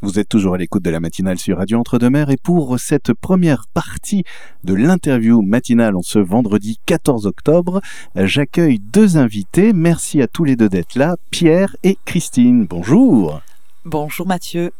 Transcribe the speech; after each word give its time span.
Vous 0.00 0.20
êtes 0.20 0.28
toujours 0.28 0.54
à 0.54 0.58
l'écoute 0.58 0.84
de 0.84 0.90
la 0.90 1.00
matinale 1.00 1.38
sur 1.38 1.58
Radio 1.58 1.80
Entre-deux-Mers 1.80 2.30
et 2.30 2.36
pour 2.36 2.78
cette 2.78 3.12
première 3.12 3.66
partie 3.74 4.22
de 4.62 4.72
l'interview 4.72 5.42
matinale 5.42 5.96
en 5.96 6.02
ce 6.02 6.20
vendredi 6.20 6.78
14 6.86 7.26
octobre, 7.26 7.80
j'accueille 8.14 8.78
deux 8.78 9.16
invités. 9.16 9.72
Merci 9.72 10.22
à 10.22 10.28
tous 10.28 10.44
les 10.44 10.54
deux 10.54 10.68
d'être 10.68 10.94
là, 10.94 11.16
Pierre 11.30 11.74
et 11.82 11.98
Christine. 12.04 12.66
Bonjour. 12.66 13.40
Bonjour 13.84 14.28
Mathieu. 14.28 14.70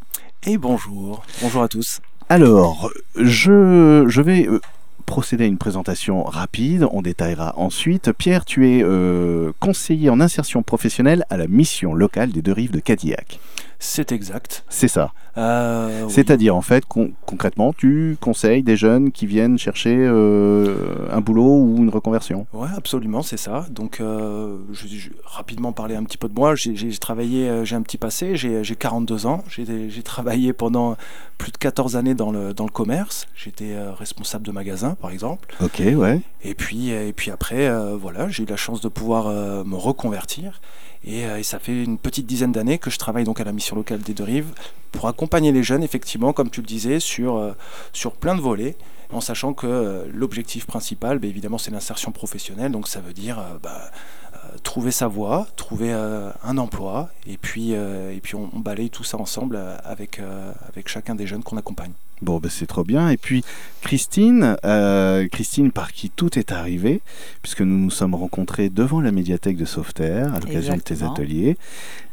Et 0.47 0.57
bonjour. 0.57 1.25
Bonjour 1.43 1.65
à 1.65 1.69
tous. 1.69 2.01
Alors, 2.29 2.89
je, 3.17 4.05
je 4.07 4.23
vais 4.23 4.47
euh, 4.47 4.61
procéder 5.05 5.45
à 5.45 5.47
une 5.49 5.59
présentation 5.59 6.23
rapide, 6.23 6.87
on 6.93 7.03
détaillera 7.03 7.55
ensuite. 7.57 8.13
Pierre, 8.13 8.45
tu 8.45 8.69
es 8.69 8.85
euh, 8.85 9.51
conseiller 9.59 10.11
en 10.11 10.21
insertion 10.21 10.63
professionnelle 10.63 11.25
à 11.29 11.37
la 11.37 11.49
mission 11.49 11.93
locale 11.93 12.31
des 12.31 12.43
deux 12.43 12.53
rives 12.53 12.71
de 12.71 12.79
Cadillac. 12.79 13.41
C'est 13.79 14.13
exact. 14.13 14.65
C'est 14.69 14.89
ça. 14.89 15.13
Euh, 15.39 16.03
oui. 16.05 16.13
C'est-à-dire, 16.13 16.55
en 16.57 16.63
fait, 16.63 16.85
con- 16.85 17.13
concrètement, 17.25 17.73
tu 17.73 18.17
conseilles 18.21 18.63
des 18.63 18.77
jeunes 18.77 19.13
qui 19.13 19.27
viennent 19.27 19.57
chercher 19.59 19.97
euh, 19.97 21.07
un 21.13 21.21
boulot 21.21 21.63
ou 21.63 21.77
une 21.79 21.89
reconversion. 21.91 22.47
Ouais, 22.53 22.69
absolument, 22.77 23.23
c'est 23.23 23.37
ça. 23.37 23.67
Donc, 23.71 24.01
euh, 24.01 24.57
je, 24.73 24.87
je 24.89 25.11
vais 25.11 25.17
rapidement 25.25 25.73
parler 25.73 25.95
un 25.95 26.03
petit 26.05 26.19
peu 26.19 26.29
de 26.29 26.35
moi. 26.35 26.55
J'ai 26.55 26.91
travaillé, 26.99 27.65
j'ai 27.65 27.77
un 27.77 27.83
petit 27.83 27.99
passé, 27.99 28.37
j'ai 28.37 28.65
j'ai 28.65 28.75
42 28.77 29.27
ans. 29.27 29.45
J'ai 29.49 30.03
travaillé 30.03 30.53
pendant 30.53 30.97
plus 31.39 31.53
de 31.53 31.57
14 31.59 31.97
années 31.97 32.15
dans 32.15 32.33
le, 32.33 32.53
dans 32.53 32.65
le 32.65 32.71
commerce. 32.73 33.29
J'étais 33.37 33.77
responsable 33.99 34.45
de 34.45 34.51
magasin, 34.53 34.97
par 35.01 35.11
exemple. 35.11 35.55
Ok, 35.63 35.81
ouais. 35.95 36.21
Et 36.43 36.55
puis, 36.55 36.91
et 36.91 37.13
puis 37.13 37.31
après, 37.31 37.71
voilà, 37.97 38.29
j'ai 38.29 38.43
eu 38.43 38.47
la 38.47 38.57
chance 38.57 38.81
de 38.81 38.89
pouvoir 38.89 39.29
me 39.65 39.77
reconvertir. 39.77 40.61
Et, 41.05 41.21
et 41.21 41.43
ça 41.45 41.61
fait 41.61 41.85
une 41.85 41.97
petite 41.97 42.27
dizaine 42.27 42.51
d'années 42.51 42.79
que 42.79 42.91
je 42.91 42.99
travaille 42.99 43.23
donc 43.23 43.41
à 43.41 43.45
la 43.45 43.53
mission 43.53 43.77
locale 43.77 44.01
des 44.01 44.15
deux 44.15 44.25
rives 44.25 44.53
pour 44.91 45.07
accompagner 45.07 45.28
les 45.37 45.63
jeunes, 45.63 45.83
effectivement, 45.83 46.33
comme 46.33 46.51
tu 46.51 46.61
le 46.61 46.67
disais, 46.67 47.01
sur, 47.01 47.37
euh, 47.37 47.53
sur 47.93 48.13
plein 48.13 48.35
de 48.35 48.41
volets, 48.41 48.77
en 49.11 49.21
sachant 49.21 49.55
que 49.55 49.67
euh, 49.67 50.05
l'objectif 50.13 50.67
principal, 50.67 51.19
bah, 51.19 51.29
évidemment, 51.29 51.59
c'est 51.59 51.71
l'insertion 51.71 52.13
professionnelle. 52.13 52.73
Donc 52.73 52.89
ça 52.89 53.01
veut 53.01 53.15
dire 53.15 53.39
euh, 53.39 53.59
bah, 53.63 53.91
euh, 54.35 54.59
trouver 54.63 54.91
sa 54.91 55.09
voie, 55.09 55.47
trouver 55.57 55.93
euh, 55.93 56.31
un 56.43 56.59
emploi, 56.59 57.09
et 57.27 57.39
puis, 57.39 57.71
euh, 57.73 58.15
et 58.15 58.21
puis 58.21 58.35
on, 58.35 58.51
on 58.53 58.61
balaye 58.61 58.91
tout 58.91 59.05
ça 59.05 59.17
ensemble 59.17 59.57
euh, 59.57 59.77
avec, 59.85 60.19
euh, 60.19 60.53
avec 60.69 60.89
chacun 60.89 61.15
des 61.15 61.27
jeunes 61.27 61.43
qu'on 61.43 61.57
accompagne. 61.57 61.93
Bon, 62.21 62.39
ben, 62.39 62.51
c'est 62.51 62.67
trop 62.67 62.83
bien. 62.83 63.09
Et 63.11 63.17
puis, 63.17 63.45
Christine, 63.81 64.57
euh, 64.65 65.29
Christine, 65.29 65.71
par 65.71 65.93
qui 65.93 66.11
tout 66.11 66.37
est 66.37 66.51
arrivé, 66.51 67.01
puisque 67.43 67.61
nous 67.63 67.79
nous 67.79 67.91
sommes 67.91 68.17
rencontrés 68.17 68.71
devant 68.71 69.01
la 69.01 69.13
médiathèque 69.13 69.57
de 69.57 69.65
Sauveterre 69.65 70.35
à 70.35 70.41
l'occasion 70.41 70.77
de 70.77 70.81
tes 70.81 71.05
ateliers. 71.05 71.57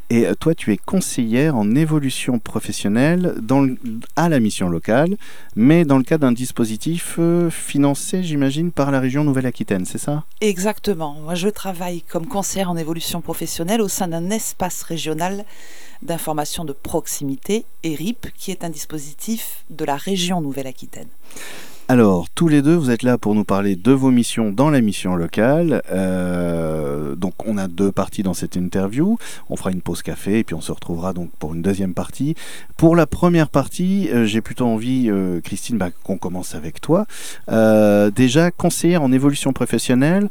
Et 0.09 0.27
euh, 0.27 0.35
toi, 0.35 0.53
tu 0.53 0.71
es 0.71 0.77
conseillère 0.77 1.55
en 1.55 1.75
évolution 1.75 2.37
professionnelle 2.37 3.35
à 4.15 4.29
la 4.29 4.39
mission 4.39 4.69
locale, 4.69 5.15
mais 5.55 5.83
dans 5.83 5.97
le 5.97 6.03
cadre 6.03 6.27
d'un 6.27 6.31
dispositif 6.31 7.15
euh, 7.17 7.49
financé, 7.49 8.21
j'imagine, 8.21 8.71
par 8.71 8.91
la 8.91 8.99
région 8.99 9.23
Nouvelle-Aquitaine, 9.23 9.85
c'est 9.85 9.97
ça? 9.97 10.23
Exactement. 10.41 11.15
Moi, 11.23 11.35
je 11.35 11.49
travaille 11.49 12.01
comme 12.01 12.27
conseillère 12.27 12.69
en 12.69 12.77
évolution 12.77 13.21
professionnelle 13.21 13.81
au 13.81 13.87
sein 13.87 14.07
d'un 14.07 14.29
espace 14.29 14.83
régional 14.83 15.43
d'information 16.01 16.65
de 16.65 16.73
proximité, 16.73 17.65
ERIP, 17.83 18.27
qui 18.37 18.51
est 18.51 18.63
un 18.63 18.69
dispositif 18.69 19.63
de 19.69 19.85
la 19.85 19.95
région 19.95 20.41
Nouvelle-Aquitaine. 20.41 21.07
Alors, 21.87 22.29
tous 22.33 22.47
les 22.47 22.63
deux, 22.63 22.73
vous 22.73 22.89
êtes 22.89 23.03
là 23.03 23.19
pour 23.19 23.35
nous 23.35 23.43
parler 23.43 23.75
de 23.75 23.91
vos 23.91 24.09
missions 24.09 24.51
dans 24.51 24.71
la 24.71 24.81
mission 24.81 25.15
locale. 25.15 25.83
Euh, 25.91 27.13
donc, 27.13 27.45
on 27.45 27.59
a 27.59 27.67
deux 27.67 27.91
parties 27.91 28.23
dans 28.23 28.33
cette 28.33 28.55
interview. 28.55 29.19
On 29.51 29.55
fera 29.55 29.69
une 29.69 29.81
pause 29.81 30.01
café 30.01 30.39
et 30.39 30.43
puis 30.43 30.55
on 30.55 30.61
se 30.61 30.71
retrouvera 30.71 31.13
donc 31.13 31.29
pour 31.37 31.53
une 31.53 31.61
deuxième 31.61 31.93
partie. 31.93 32.33
Pour 32.75 32.95
la 32.95 33.05
première 33.05 33.49
partie, 33.49 34.09
euh, 34.09 34.25
j'ai 34.25 34.41
plutôt 34.41 34.65
envie, 34.65 35.11
euh, 35.11 35.41
Christine, 35.41 35.77
bah, 35.77 35.89
qu'on 36.03 36.17
commence 36.17 36.55
avec 36.55 36.81
toi. 36.81 37.05
Déjà, 38.15 38.49
conseillère 38.49 39.03
en 39.03 39.11
évolution 39.11 39.53
professionnelle, 39.53 40.29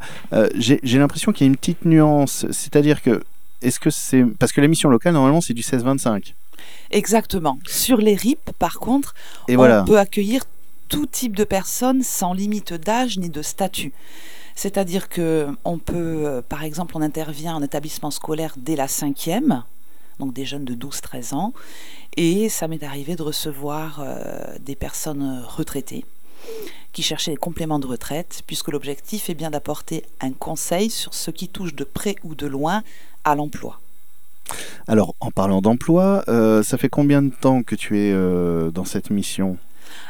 j'ai 0.57 0.81
j'ai 0.83 0.99
l'impression 0.99 1.31
qu'il 1.31 1.47
y 1.47 1.49
a 1.49 1.53
une 1.53 1.57
petite 1.57 1.85
nuance. 1.85 2.47
C'est-à-dire 2.51 3.01
que, 3.01 3.23
est-ce 3.63 3.79
que 3.79 3.91
c'est. 3.91 4.25
Parce 4.41 4.53
que 4.53 4.61
la 4.61 4.67
mission 4.67 4.89
locale, 4.89 5.13
normalement, 5.13 5.41
c'est 5.41 5.55
du 5.55 5.63
16-25. 5.63 6.35
Exactement. 6.91 7.59
Sur 7.67 7.99
les 7.99 8.15
RIP, 8.15 8.51
par 8.59 8.79
contre, 8.79 9.15
Et 9.49 9.55
on 9.55 9.59
voilà. 9.59 9.83
peut 9.83 9.99
accueillir 9.99 10.43
tout 10.89 11.07
type 11.07 11.37
de 11.37 11.45
personnes 11.45 12.03
sans 12.03 12.33
limite 12.33 12.73
d'âge 12.73 13.19
ni 13.19 13.31
de 13.31 13.43
statut. 13.43 13.93
C'est-à-dire 14.55 15.09
que 15.09 15.49
on 15.65 15.79
peut, 15.79 16.27
euh, 16.27 16.43
par 16.43 16.63
exemple, 16.63 16.97
on 16.97 17.03
intervient 17.03 17.55
en 17.57 17.63
établissement 17.63 18.11
scolaire 18.11 18.55
dès 18.57 18.77
la 18.77 18.89
cinquième, 18.89 19.65
donc 20.21 20.33
des 20.33 20.45
jeunes 20.45 20.65
de 20.65 20.75
12-13 20.75 21.35
ans, 21.35 21.53
et 22.17 22.49
ça 22.49 22.69
m'est 22.69 22.85
arrivé 22.85 23.17
de 23.17 23.23
recevoir 23.23 24.01
euh, 24.01 24.57
des 24.61 24.77
personnes 24.77 25.43
retraitées 25.47 26.05
qui 26.93 27.03
cherchaient 27.03 27.33
des 27.33 27.37
compléments 27.37 27.81
de 27.81 27.87
retraite, 27.87 28.43
puisque 28.47 28.69
l'objectif 28.69 29.29
est 29.29 29.35
bien 29.35 29.51
d'apporter 29.51 30.05
un 30.21 30.31
conseil 30.31 30.91
sur 30.91 31.15
ce 31.15 31.33
qui 31.33 31.49
touche 31.49 31.75
de 31.75 31.83
près 31.83 32.15
ou 32.23 32.37
de 32.37 32.47
loin 32.47 32.85
à 33.25 33.35
l'emploi. 33.35 33.81
Alors, 34.87 35.17
en 35.19 35.33
parlant 35.33 35.61
d'emploi, 35.61 36.23
euh, 36.29 36.63
ça 36.63 36.79
fait 36.79 36.91
combien 36.91 37.23
de 37.23 37.33
temps 37.35 37.65
que 37.65 37.75
tu 37.75 37.99
es 37.99 38.13
dans 38.71 38.85
cette 38.85 39.11
mission? 39.11 39.59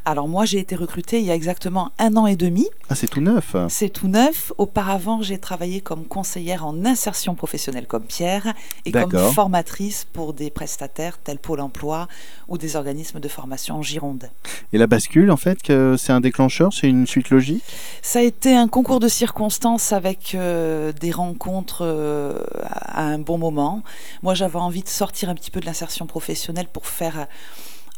Alors 0.04 0.28
moi, 0.28 0.44
j'ai 0.44 0.58
été 0.58 0.76
recrutée 0.76 1.20
il 1.20 1.26
y 1.26 1.30
a 1.30 1.34
exactement 1.34 1.92
un 1.98 2.16
an 2.16 2.26
et 2.26 2.36
demi. 2.36 2.66
Ah, 2.88 2.94
c'est 2.94 3.08
tout 3.08 3.20
neuf. 3.20 3.56
C'est 3.68 3.90
tout 3.90 4.08
neuf. 4.08 4.52
Auparavant, 4.58 5.22
j'ai 5.22 5.38
travaillé 5.38 5.80
comme 5.80 6.04
conseillère 6.04 6.66
en 6.66 6.84
insertion 6.84 7.34
professionnelle 7.34 7.86
comme 7.86 8.04
Pierre 8.04 8.54
et 8.84 8.92
comme 8.92 9.16
formatrice 9.32 10.06
pour 10.12 10.32
des 10.34 10.50
prestataires 10.50 11.18
tels 11.18 11.38
Pôle 11.38 11.60
emploi 11.60 12.08
ou 12.48 12.58
des 12.58 12.76
organismes 12.76 13.20
de 13.20 13.28
formation 13.28 13.76
en 13.76 13.82
Gironde. 13.82 14.30
Et 14.72 14.78
la 14.78 14.86
bascule, 14.86 15.30
en 15.30 15.36
fait, 15.36 15.58
c'est 15.96 16.12
un 16.12 16.20
déclencheur, 16.20 16.72
c'est 16.72 16.88
une 16.88 17.06
suite 17.06 17.30
logique? 17.30 17.62
Ça 18.02 18.20
a 18.20 18.22
été 18.22 18.54
un 18.54 18.68
concours 18.68 19.00
de 19.00 19.08
circonstances 19.08 19.92
avec 19.92 20.34
euh, 20.34 20.92
des 20.92 21.10
rencontres 21.10 21.82
euh, 21.82 22.38
à 22.62 23.04
un 23.04 23.18
bon 23.18 23.38
moment. 23.38 23.82
Moi, 24.22 24.34
j'avais 24.34 24.58
envie 24.58 24.82
de 24.82 24.88
sortir 24.88 25.28
un 25.28 25.34
petit 25.34 25.50
peu 25.50 25.60
de 25.60 25.66
l'insertion 25.66 26.06
professionnelle 26.06 26.68
pour 26.72 26.86
faire 26.86 27.20
euh, 27.20 27.24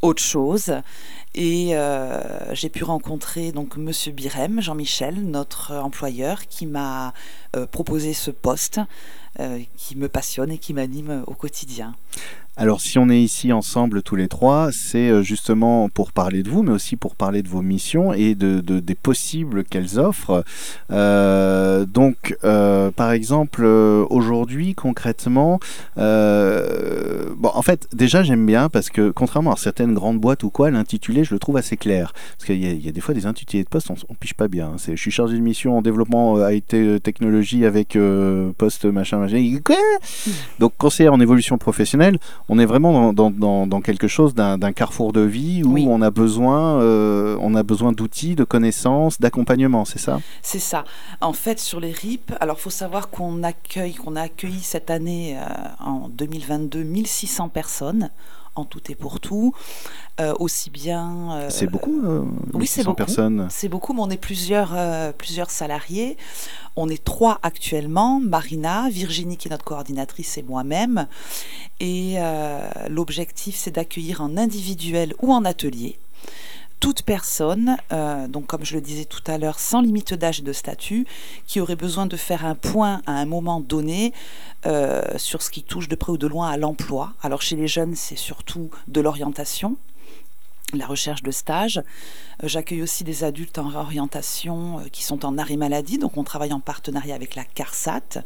autre 0.06 0.22
chose. 0.22 0.72
Et 1.34 1.77
euh, 1.77 2.55
j'ai 2.55 2.71
pu 2.71 2.84
rencontrer 2.84 3.53
donc 3.53 3.77
Monsieur 3.77 4.12
Birem, 4.12 4.62
Jean-Michel, 4.62 5.17
notre 5.17 5.75
employeur, 5.75 6.47
qui 6.47 6.65
m'a 6.65 7.12
euh, 7.55 7.67
proposé 7.67 8.15
ce 8.15 8.31
poste 8.31 8.81
euh, 9.39 9.61
qui 9.77 9.97
me 9.97 10.09
passionne 10.09 10.50
et 10.50 10.59
qui 10.59 10.72
m'anime 10.72 11.25
au 11.27 11.34
quotidien. 11.34 11.94
Alors, 12.59 12.81
si 12.81 12.99
on 12.99 13.11
est 13.11 13.21
ici 13.21 13.53
ensemble 13.53 14.03
tous 14.03 14.17
les 14.17 14.28
trois, 14.28 14.71
c'est 14.72 15.11
euh, 15.11 15.22
justement 15.22 15.91
pour 15.91 16.11
parler 16.12 16.43
de 16.43 16.49
vous, 16.49 16.62
mais 16.62 16.71
aussi 16.72 16.97
pour 16.97 17.15
parler 17.15 17.43
de 17.43 17.49
vos 17.49 17.61
missions 17.61 18.15
et 18.15 18.34
de, 18.34 18.61
de- 18.61 18.81
des 18.81 18.94
possibles 18.94 19.62
qu'elles 19.62 19.99
offrent. 19.99 20.43
Euh, 20.91 21.84
donc, 21.84 22.34
euh, 22.44 22.91
par 22.91 23.12
exemple, 23.12 23.65
aujourd'hui, 23.67 24.75
concrètement, 24.75 25.61
euh, 25.99 27.27
bon, 27.37 27.50
en 27.55 27.61
fait, 27.62 27.89
déjà, 27.93 28.22
j'aime 28.22 28.47
bien 28.47 28.71
parce 28.71 28.88
que, 28.88 29.11
contrairement 29.11 29.53
à 29.53 29.56
certaines 29.56 29.93
grandes 29.93 30.19
boîtes 30.19 30.43
ou 30.43 30.49
quoi, 30.50 30.71
l'intitulé, 30.71 31.25
je 31.25 31.34
le 31.34 31.38
trouve 31.38 31.59
assez 31.59 31.77
clair. 31.77 32.15
Parce 32.38 32.47
qu'il 32.47 32.62
y, 32.62 32.67
a- 32.67 32.73
il 32.73 32.84
y 32.84 32.88
a 32.88 32.93
des 32.93 33.03
fois 33.03 33.15
des 33.15 33.27
intitulés 33.27 33.65
de 33.65 33.69
poste, 33.69 33.91
on, 33.91 33.97
on 34.09 34.15
piche 34.15 34.33
pas 34.34 34.49
bien. 34.49 34.69
hein. 34.69 34.77
Je 34.88 34.97
suis 34.97 35.11
chargé 35.11 35.34
de 35.37 35.43
mission 35.43 35.77
en 35.77 35.83
développement 35.83 36.38
IT 36.49 37.03
technologie 37.03 37.67
avec 37.67 37.99
poste 38.56 38.87
machin 38.87 39.19
machin. 39.19 39.59
Quoi 39.62 39.77
Donc, 40.59 40.73
conseiller 40.78 41.11
en 41.11 41.21
évolution 41.21 41.59
professionnelle, 41.59 42.19
on 42.49 42.59
est 42.59 42.67
vraiment 42.67 42.93
dans, 42.93 43.12
dans- 43.12 43.31
dans- 43.31 43.67
dans 43.67 43.81
quelque 43.81 44.09
chose 44.09 44.34
d'un, 44.34 44.57
d'un 44.59 44.73
carrefour 44.73 45.12
de 45.12 45.21
vie 45.21 45.62
où 45.65 45.73
Oui. 45.73 45.87
on 45.89 46.01
a 46.03 46.11
besoin, 46.11 46.81
euh, 46.81 47.37
on 47.41 47.55
a 47.55 47.62
besoin 47.62 47.93
d'outils, 47.93 48.34
de 48.37 48.45
connaissances, 48.45 49.21
d'accompagnement, 49.21 49.84
c'est 49.84 49.99
ça? 49.99 50.21
C'est 50.43 50.59
ça. 50.61 50.85
En 51.21 51.33
fait, 51.33 51.59
sur 51.59 51.81
les 51.81 51.91
RIP, 51.93 52.33
alors 52.41 52.61
faut 52.61 52.71
savoir 52.71 53.11
qu'on 53.11 53.43
accueille, 53.43 53.95
qu'on 53.95 54.17
a 54.17 54.23
accueilli 54.23 54.61
cette 54.61 54.91
année, 54.91 55.37
euh, 55.39 55.85
en 55.85 56.09
2022, 56.09 56.85
1600 56.85 57.49
personnes, 57.49 58.11
en 58.56 58.65
tout 58.65 58.81
et 58.91 58.94
pour 58.94 59.21
tout, 59.21 59.55
euh, 60.21 60.34
aussi 60.39 60.70
bien. 60.70 61.32
euh, 61.37 61.50
C'est 61.50 61.67
beaucoup, 61.67 62.03
euh, 62.05 62.25
oui, 62.55 62.67
c'est 62.67 62.81
600 62.81 62.91
beaucoup. 62.91 62.97
personnes. 62.97 63.47
C'est 63.50 63.69
beaucoup, 63.69 63.93
mais 63.93 64.00
on 64.03 64.11
est 64.11 64.17
plusieurs, 64.17 64.75
plusieurs 65.14 65.50
salariés. 65.50 66.17
On 66.75 66.88
est 66.88 67.03
trois 67.03 67.38
actuellement, 67.43 68.20
Marina, 68.20 68.88
Virginie 68.91 69.37
qui 69.37 69.49
est 69.49 69.50
notre 69.50 69.64
coordinatrice 69.64 70.37
et 70.38 70.43
moi-même. 70.43 71.06
Et 71.81 72.17
l'objectif, 72.88 73.56
c'est 73.56 73.70
d'accueillir 73.73 74.20
en 74.20 74.37
individuel 74.37 75.14
ou 75.23 75.32
en 75.32 75.44
atelier 75.44 75.99
toute 76.81 77.02
personne, 77.02 77.76
euh, 77.93 78.28
donc 78.28 78.46
comme 78.46 78.64
je 78.64 78.75
le 78.75 78.81
disais 78.81 79.05
tout 79.05 79.23
à 79.26 79.38
l'heure, 79.38 79.58
sans 79.58 79.81
limite 79.81 80.14
d'âge 80.14 80.40
et 80.40 80.43
de 80.43 80.52
statut, 80.52 81.06
qui 81.46 81.61
aurait 81.61 81.76
besoin 81.76 82.06
de 82.06 82.17
faire 82.17 82.44
un 82.44 82.55
point 82.55 83.02
à 83.06 83.12
un 83.12 83.25
moment 83.25 83.61
donné 83.61 84.12
euh, 84.67 85.02
sur 85.17 85.43
ce 85.43 85.50
qui 85.50 85.62
touche 85.62 85.88
de 85.88 85.96
près 85.96 86.12
ou 86.12 86.19
de 86.19 86.26
loin 86.26 86.50
à 86.50 86.56
l'emploi. 86.56 87.14
Alors 87.23 87.43
chez 87.43 87.56
les 87.56 87.69
jeunes, 87.69 87.94
c'est 87.94 88.17
surtout 88.17 88.70
de 88.88 89.00
l'orientation, 89.00 89.76
la 90.75 90.87
recherche 90.87 91.23
de 91.23 91.31
stage. 91.31 91.78
Euh, 91.78 92.49
J'accueille 92.49 92.82
aussi 92.82 93.05
des 93.05 93.25
adultes 93.25 93.58
en 93.58 93.69
réorientation 93.69 94.82
qui 94.93 95.02
sont 95.02 95.25
en 95.25 95.38
arrêt 95.38 95.56
maladie, 95.56 95.99
donc 95.99 96.17
on 96.17 96.25
travaille 96.25 96.52
en 96.52 96.61
partenariat 96.61 97.14
avec 97.14 97.34
la 97.34 97.44
CARSAT. 97.44 98.22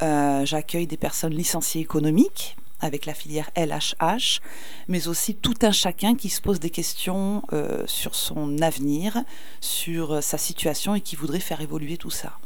J'accueille 0.00 0.86
des 0.86 0.98
personnes 0.98 1.32
licenciées 1.32 1.80
économiques 1.80 2.56
avec 2.80 3.06
la 3.06 3.14
filière 3.14 3.50
LHH, 3.56 4.40
mais 4.88 5.08
aussi 5.08 5.34
tout 5.34 5.54
un 5.62 5.72
chacun 5.72 6.14
qui 6.14 6.28
se 6.28 6.40
pose 6.40 6.60
des 6.60 6.70
questions 6.70 7.42
euh, 7.52 7.82
sur 7.86 8.14
son 8.14 8.58
avenir, 8.62 9.18
sur 9.60 10.22
sa 10.22 10.38
situation 10.38 10.94
et 10.94 11.00
qui 11.00 11.16
voudrait 11.16 11.40
faire 11.40 11.60
évoluer 11.60 11.96
tout 11.96 12.10
ça. 12.10 12.38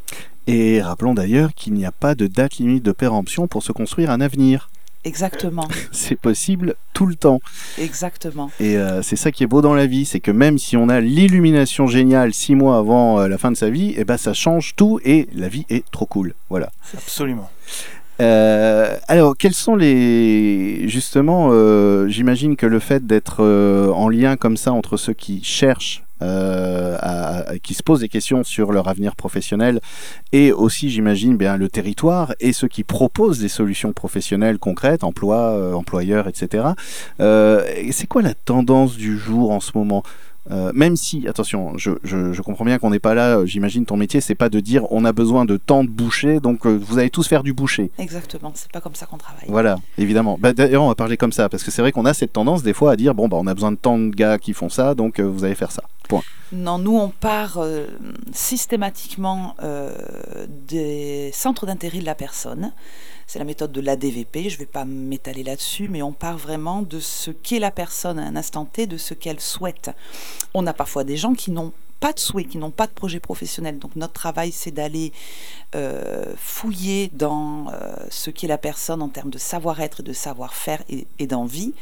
Et 0.47 0.81
rappelons 0.82 1.15
d'ailleurs 1.15 1.55
qu'il 1.55 1.75
n'y 1.75 1.85
a 1.85 1.93
pas 1.93 2.15
de 2.15 2.27
date 2.27 2.56
limite 2.56 2.82
de 2.82 2.93
péremption 2.93 3.49
pour 3.49 3.62
se 3.62 3.73
construire 3.73 4.11
un 4.11 4.21
avenir. 4.21 4.71
Exactement. 5.05 5.67
c'est 5.93 6.17
possible 6.17 6.75
tout 6.93 7.06
le 7.06 7.15
temps. 7.15 7.41
Exactement. 7.79 8.50
Et 8.61 8.76
euh, 8.76 9.03
c'est 9.03 9.17
ça 9.17 9.33
qui 9.33 9.44
est 9.44 9.47
beau 9.47 9.62
dans 9.62 9.75
la 9.75 9.87
vie, 9.87 10.05
c'est 10.05 10.21
que 10.21 10.31
même 10.31 10.59
si 10.59 10.76
on 10.76 10.88
a 10.88 11.00
l'illumination 11.00 11.87
géniale 11.87 12.35
six 12.35 12.55
mois 12.55 12.76
avant 12.76 13.21
euh, 13.21 13.29
la 13.29 13.38
fin 13.38 13.50
de 13.50 13.56
sa 13.56 13.71
vie, 13.71 13.91
et 13.91 14.00
eh 14.00 14.05
ben 14.05 14.17
ça 14.17 14.35
change 14.35 14.75
tout 14.76 15.00
et 15.05 15.29
la 15.35 15.49
vie 15.49 15.65
est 15.71 15.88
trop 15.91 16.06
cool. 16.06 16.35
Voilà. 16.50 16.71
Absolument. 16.94 17.50
Euh, 18.20 18.96
alors, 19.08 19.37
quels 19.37 19.55
sont 19.55 19.76
les... 19.76 20.88
Justement, 20.88 21.49
euh, 21.52 22.06
j'imagine 22.08 22.56
que 22.56 22.67
le 22.67 22.78
fait 22.78 23.06
d'être 23.06 23.38
euh, 23.40 23.90
en 23.90 24.08
lien 24.08 24.37
comme 24.37 24.56
ça 24.56 24.72
entre 24.72 24.96
ceux 24.96 25.14
qui 25.14 25.43
cherchent, 25.43 26.05
qui 27.62 27.72
se 27.72 27.82
posent 27.82 28.00
des 28.00 28.11
questions 28.11 28.44
sur 28.44 28.72
leur 28.72 28.88
avenir 28.88 29.17
professionnel, 29.17 29.81
et 30.32 30.52
aussi, 30.52 30.90
j'imagine, 30.90 31.38
bien 31.38 31.56
le 31.56 31.70
territoire, 31.70 32.34
et 32.40 32.52
ceux 32.52 32.69
qui 32.69 32.84
proposent 32.84 33.38
des 33.38 33.49
solutions 33.49 33.94
professionnelles 33.94 34.58
concrètes, 34.58 35.02
emploi, 35.02 35.75
employeurs, 35.75 36.28
etc. 36.28 36.64
C'est 37.19 38.06
quoi 38.06 38.20
la 38.20 38.34
tendance 38.34 38.99
du 38.99 39.16
jour 39.16 39.50
en 39.50 39.61
ce 39.61 39.70
moment? 39.75 40.02
Euh, 40.50 40.72
même 40.75 40.96
si, 40.96 41.28
attention, 41.28 41.76
je, 41.76 42.40
comprends 42.40 42.64
bien 42.64 42.78
qu'on 42.78 42.90
n'est 42.90 42.98
pas 42.98 43.14
là, 43.14 43.38
euh, 43.38 43.46
j'imagine 43.46 43.84
ton 43.84 43.96
métier, 43.96 44.20
c'est 44.20 44.34
pas 44.34 44.48
de 44.48 44.60
dire 44.60 44.90
on 44.90 45.04
a 45.04 45.12
besoin 45.12 45.44
de 45.44 45.56
tant 45.56 45.84
de 45.84 45.88
bouchers, 45.88 46.40
donc 46.40 46.66
euh, 46.66 46.81
vous 46.81 46.98
allez 46.98 47.10
tous 47.10 47.28
faire 47.28 47.42
du 47.42 47.52
boucher. 47.52 47.90
Exactement, 47.98 48.50
c'est 48.54 48.72
pas 48.72 48.81
comme 48.81 48.94
ça 48.94 49.06
qu'on 49.06 49.19
travaille. 49.19 49.44
Voilà, 49.48 49.76
évidemment. 49.98 50.38
Bah, 50.40 50.52
d'ailleurs, 50.52 50.82
on 50.82 50.88
va 50.88 50.94
parler 50.94 51.16
comme 51.16 51.32
ça, 51.32 51.48
parce 51.48 51.62
que 51.62 51.70
c'est 51.70 51.82
vrai 51.82 51.92
qu'on 51.92 52.06
a 52.06 52.14
cette 52.14 52.32
tendance 52.32 52.62
des 52.62 52.72
fois 52.72 52.92
à 52.92 52.96
dire 52.96 53.14
bon, 53.14 53.28
bah, 53.28 53.37
on 53.38 53.46
a 53.46 53.54
besoin 53.54 53.72
de 53.72 53.76
tant 53.76 53.98
de 53.98 54.10
gars 54.10 54.38
qui 54.38 54.54
font 54.54 54.70
ça, 54.70 54.94
donc 54.94 55.20
vous 55.20 55.44
allez 55.44 55.54
faire 55.54 55.72
ça. 55.72 55.82
Point. 56.08 56.22
Non, 56.52 56.78
nous, 56.78 56.96
on 56.96 57.10
part 57.10 57.60
systématiquement 58.32 59.54
des 60.69 61.31
centres 61.32 61.66
d'intérêt 61.66 62.00
de 62.00 62.06
la 62.06 62.16
personne. 62.16 62.72
C'est 63.31 63.38
la 63.38 63.44
méthode 63.44 63.71
de 63.71 63.81
l'ADVP, 63.81 64.49
je 64.49 64.56
ne 64.56 64.59
vais 64.59 64.67
pas 64.67 64.85
m'étaler 64.85 65.44
là-dessus, 65.44 65.87
mais 65.88 66.03
on 66.03 66.11
part 66.11 66.37
vraiment 66.37 66.82
de 66.82 66.99
ce 66.99 67.31
qu'est 67.31 67.61
la 67.61 67.71
personne 67.71 68.19
à 68.19 68.25
un 68.25 68.35
instant 68.35 68.65
T, 68.65 68.88
de 68.88 68.97
ce 68.97 69.15
qu'elle 69.15 69.38
souhaite. 69.38 69.93
On 70.53 70.67
a 70.67 70.73
parfois 70.73 71.05
des 71.05 71.17
gens 71.17 71.35
qui 71.35 71.53
n'ont 71.53 71.73
pas 72.00 72.12
de 72.12 72.19
souhait, 72.19 72.43
qui 72.43 72.59
n'ont 72.59 72.73
pas 72.73 72.88
de 72.88 72.93
projet 72.93 73.21
professionnel. 73.21 73.79
Donc 73.79 73.94
notre 73.94 74.15
travail, 74.15 74.50
c'est 74.50 74.73
d'aller 74.73 75.12
euh, 75.77 76.25
fouiller 76.37 77.09
dans 77.12 77.69
euh, 77.69 77.94
ce 78.09 78.31
qu'est 78.31 78.49
la 78.49 78.59
personne 78.59 79.00
en 79.00 79.09
termes 79.09 79.31
de 79.31 79.38
savoir-être, 79.38 80.03
de 80.03 80.12
savoir-faire 80.12 80.83
et, 80.88 81.06
et 81.21 81.29
d'envie, 81.29 81.73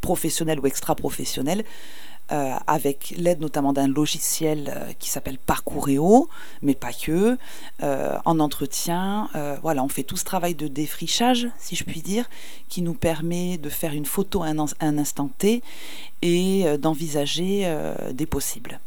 professionnelle 0.00 0.58
ou 0.58 0.66
extra-professionnelle, 0.66 1.64
euh, 2.32 2.54
avec 2.68 3.12
l'aide 3.16 3.40
notamment 3.40 3.72
d'un 3.72 3.88
logiciel 3.88 4.72
euh, 4.72 4.92
qui 5.00 5.10
s'appelle 5.10 5.36
Parcouréo, 5.36 6.28
mais 6.62 6.76
pas 6.76 6.92
que, 6.92 7.36
euh, 7.82 8.18
en 8.24 8.38
entretien. 8.38 9.28
voilà, 9.62 9.82
on 9.82 9.88
fait 9.88 10.04
tout 10.04 10.16
ce 10.16 10.24
travail 10.24 10.54
de 10.54 10.68
défrichage, 10.68 11.48
si 11.58 11.74
je 11.74 11.82
puis 11.82 12.02
dire, 12.02 12.30
qui 12.68 12.82
nous 12.82 12.94
permet 12.94 13.58
de 13.58 13.68
faire 13.68 13.94
une 13.94 14.06
photo 14.06 14.44
à 14.44 14.46
un, 14.46 14.98
instant 14.98 15.28
T 15.38 15.60
et 16.22 16.64
d'envisager 16.78 17.68
des 18.12 18.26
possibles. 18.26 18.78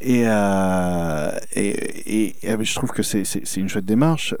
Et, 0.00 0.22
et, 0.22 0.24
je 2.42 2.74
trouve 2.74 2.90
que 2.90 3.02
c'est 3.02 3.56
une 3.56 3.68
chouette 3.68 3.84
démarche, 3.84 4.34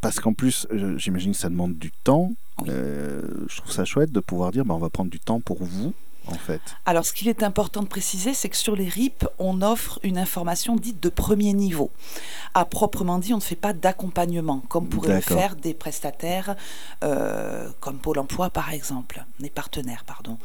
parce 0.00 0.20
qu'en 0.20 0.32
plus, 0.32 0.66
j'imagine 0.96 1.32
que 1.32 1.38
ça 1.38 1.48
demande 1.48 1.78
du 1.78 1.92
temps. 2.04 2.32
je 2.66 3.56
trouve 3.56 3.72
ça 3.72 3.84
chouette 3.84 4.10
de 4.10 4.20
pouvoir 4.20 4.52
dire, 4.52 4.64
bah, 4.64 4.74
on 4.74 4.78
va 4.78 4.90
prendre 4.90 5.10
du 5.10 5.20
temps 5.20 5.40
pour 5.40 5.62
vous, 5.62 5.94
fait 6.34 6.60
Alors, 6.84 7.04
ce 7.04 7.12
qu'il 7.12 7.28
est 7.28 7.42
important 7.42 7.82
de 7.82 7.86
préciser, 7.86 8.34
c'est 8.34 8.48
que 8.48 8.56
sur 8.56 8.76
les 8.76 8.88
RIP, 8.88 9.26
on 9.38 9.62
offre 9.62 9.98
une 10.02 10.18
information 10.18 10.76
dite 10.76 11.02
de 11.02 11.08
premier 11.08 11.52
niveau. 11.52 11.90
À 12.54 12.64
proprement 12.64 13.18
dit, 13.18 13.32
on 13.32 13.38
ne 13.38 13.42
fait 13.42 13.56
pas 13.56 13.72
d'accompagnement, 13.72 14.62
comme 14.68 14.88
pourraient 14.88 15.14
le 15.14 15.20
faire 15.20 15.56
des 15.56 15.74
prestataires, 15.74 16.56
euh, 17.04 17.68
comme 17.80 17.98
Pôle 17.98 18.18
emploi 18.18 18.50
par 18.50 18.72
exemple, 18.72 19.24
des 19.40 19.50
partenaires, 19.50 20.04
pardon. 20.04 20.38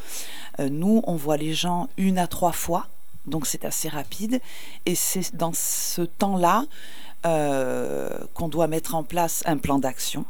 Euh, 0.60 0.70
nous, 0.70 1.02
on 1.08 1.16
voit 1.16 1.38
les 1.38 1.54
gens 1.54 1.90
une 1.98 2.18
à 2.18 2.28
trois 2.28 2.52
fois, 2.52 2.88
donc 3.26 3.48
c'est 3.48 3.66
assez 3.66 3.90
rapide, 3.90 4.42
et 4.86 4.96
c'est 4.96 5.36
dans 5.36 5.54
ce 5.54 6.02
temps-là 6.02 6.66
euh, 7.26 8.10
qu'on 8.34 8.50
doit 8.50 8.68
mettre 8.68 8.96
en 8.96 9.04
place 9.04 9.44
un 9.46 9.58
plan 9.58 9.78
d'action 9.78 10.26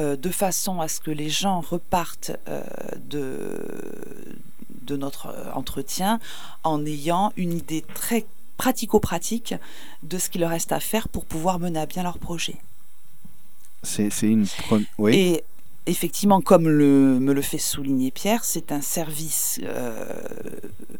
euh, 0.00 0.16
de 0.16 0.30
façon 0.30 0.80
à 0.80 0.88
ce 0.88 0.98
que 0.98 1.12
les 1.12 1.30
gens 1.30 1.60
repartent 1.60 2.32
euh, 2.48 2.64
de, 2.96 3.60
de 4.84 4.96
notre 4.96 5.26
euh, 5.26 5.52
entretien 5.54 6.20
en 6.62 6.84
ayant 6.86 7.32
une 7.36 7.52
idée 7.52 7.84
très 7.94 8.26
pratico-pratique 8.56 9.54
de 10.02 10.18
ce 10.18 10.30
qu'il 10.30 10.42
leur 10.42 10.50
reste 10.50 10.72
à 10.72 10.80
faire 10.80 11.08
pour 11.08 11.24
pouvoir 11.24 11.58
mener 11.58 11.80
à 11.80 11.86
bien 11.86 12.02
leur 12.02 12.18
projet. 12.18 12.56
C'est 13.82 14.08
une... 14.22 14.46
Oui. 14.96 15.14
Et 15.14 15.44
effectivement, 15.86 16.40
comme 16.40 16.68
le, 16.68 17.18
me 17.18 17.32
le 17.32 17.42
fait 17.42 17.58
souligner 17.58 18.10
Pierre, 18.10 18.44
c'est 18.44 18.72
un 18.72 18.80
service 18.80 19.60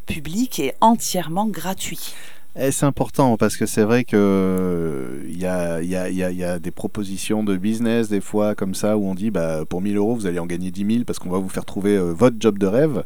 public 0.05 0.59
et 0.59 0.73
entièrement 0.81 1.47
gratuit. 1.47 2.13
C'est 2.55 2.85
important? 2.85 3.37
Parce 3.37 3.57
que 3.57 3.65
c'est 3.65 3.83
vrai 3.83 4.03
que 4.05 5.21
il 5.27 5.37
y 5.37 5.45
a, 5.45 5.81
y, 5.81 5.95
a, 5.95 6.09
y 6.09 6.43
a, 6.43 6.59
des 6.59 6.71
propositions 6.71 7.43
de 7.43 7.57
business 7.57 8.07
des 8.07 8.21
fois 8.21 8.55
comme 8.55 8.73
ça 8.73 8.97
où 8.97 9.05
on 9.05 9.13
dit 9.13 9.29
bah, 9.29 9.65
pour 9.65 9.81
1000 9.81 9.97
euros 9.97 10.15
vous 10.15 10.25
allez 10.25 10.39
en 10.39 10.45
gagner 10.45 10.71
10 10.71 10.93
000 10.93 11.03
parce 11.03 11.19
qu'on 11.19 11.29
va 11.29 11.37
vous 11.37 11.49
faire 11.49 11.65
trouver 11.65 11.97
euh, 11.97 12.13
votre 12.13 12.37
job 12.39 12.57
de 12.57 12.65
rêve. 12.65 13.03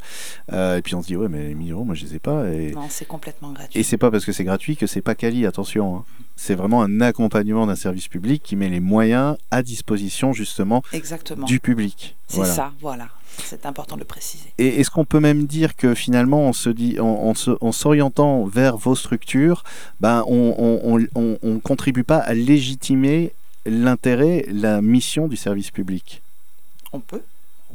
Euh, 0.52 0.78
et 0.78 0.82
puis 0.82 0.94
on 0.94 1.02
se 1.02 1.08
dit 1.08 1.16
ouais 1.16 1.30
mais 1.30 1.56
1000 1.56 1.72
euros 1.72 1.84
moi 1.84 1.96
je 1.96 2.06
les 2.06 2.16
ai 2.16 2.20
pas. 2.20 2.48
Et... 2.50 2.72
Non 2.72 2.86
c'est 2.90 3.08
complètement 3.08 3.52
gratuit. 3.52 3.80
Et 3.80 3.84
c'est 3.84 3.98
pas 3.98 4.12
parce 4.12 4.26
que 4.26 4.32
c'est 4.32 4.44
gratuit 4.44 4.78
que 4.78 4.86
c'est 4.86 5.02
pas 5.02 5.16
quali, 5.16 5.46
attention. 5.46 5.98
Hein. 5.98 6.04
C'est 6.36 6.56
vraiment 6.56 6.84
un 6.84 7.02
accompagnement 7.02 7.66
d'un 7.66 7.76
service 7.76 8.08
public 8.08 8.44
qui 8.44 8.56
met 8.56 8.70
les 8.70 8.80
moyens 8.80 9.36
à 9.52 9.64
disposition 9.64 10.32
justement 10.32 10.84
Exactement. 10.94 11.46
du 11.46 11.60
public. 11.60 12.18
C'est 12.28 12.46
ça, 12.46 12.72
voilà. 12.80 13.10
C'est 13.44 13.66
important 13.66 13.96
de 13.96 14.02
le 14.02 14.06
préciser. 14.06 14.54
Et 14.58 14.80
est-ce 14.80 14.92
qu'on 14.92 15.06
peut 15.06 15.20
même 15.20 15.46
dire 15.46 15.76
que 15.76 15.96
finalement, 15.96 16.48
en, 16.48 16.54
se 16.54 16.70
dit, 16.70 16.98
en, 17.00 17.34
s'orientant 17.34 18.46
vers 18.46 18.78
vos 18.78 18.96
structures, 18.96 19.39
ben, 20.00 20.24
on 20.28 20.98
ne 21.00 21.60
contribue 21.60 22.04
pas 22.04 22.18
à 22.18 22.34
légitimer 22.34 23.34
l'intérêt, 23.66 24.46
la 24.48 24.82
mission 24.82 25.28
du 25.28 25.36
service 25.36 25.72
public 25.72 26.22
On 26.92 27.00
peut. 27.00 27.22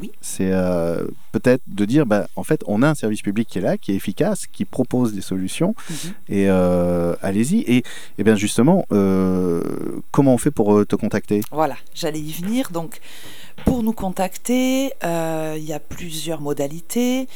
Oui. 0.00 0.11
C'est 0.20 0.50
euh, 0.50 1.06
peut-être 1.32 1.62
de 1.67 1.85
dire, 1.85 2.05
ben, 2.05 2.26
en 2.37 2.43
fait, 2.43 2.62
on 2.67 2.82
a 2.82 2.88
un 2.88 2.94
service 2.94 3.23
public 3.23 3.48
qui 3.48 3.58
est 3.58 3.63
là, 3.63 3.79
qui 3.79 3.93
est 3.93 3.94
efficace, 3.94 4.46
qui 4.46 4.65
propose 4.65 5.15
des 5.15 5.20
solutions, 5.20 5.74
mhm. 5.89 5.96
et 6.29 6.48
euh, 6.48 7.15
allez-y. 7.22 7.60
Et, 7.60 7.84
et 8.19 8.24
bien 8.24 8.34
justement, 8.34 8.86
euh, 8.93 9.63
comment 10.10 10.34
on 10.34 10.39
fait 10.39 10.51
pour 10.51 10.84
te 10.86 10.96
contacter? 10.96 11.43
Voilà, 11.53 11.77
j'allais 11.94 12.20
y 12.20 12.32
venir. 12.32 12.70
Donc, 12.70 13.01
pour 13.65 13.82
nous 13.82 13.93
contacter, 13.93 14.93
il 15.03 15.65
y 15.65 15.72
a 15.72 15.81
plusieurs 15.81 16.41
modalités. 16.41 17.29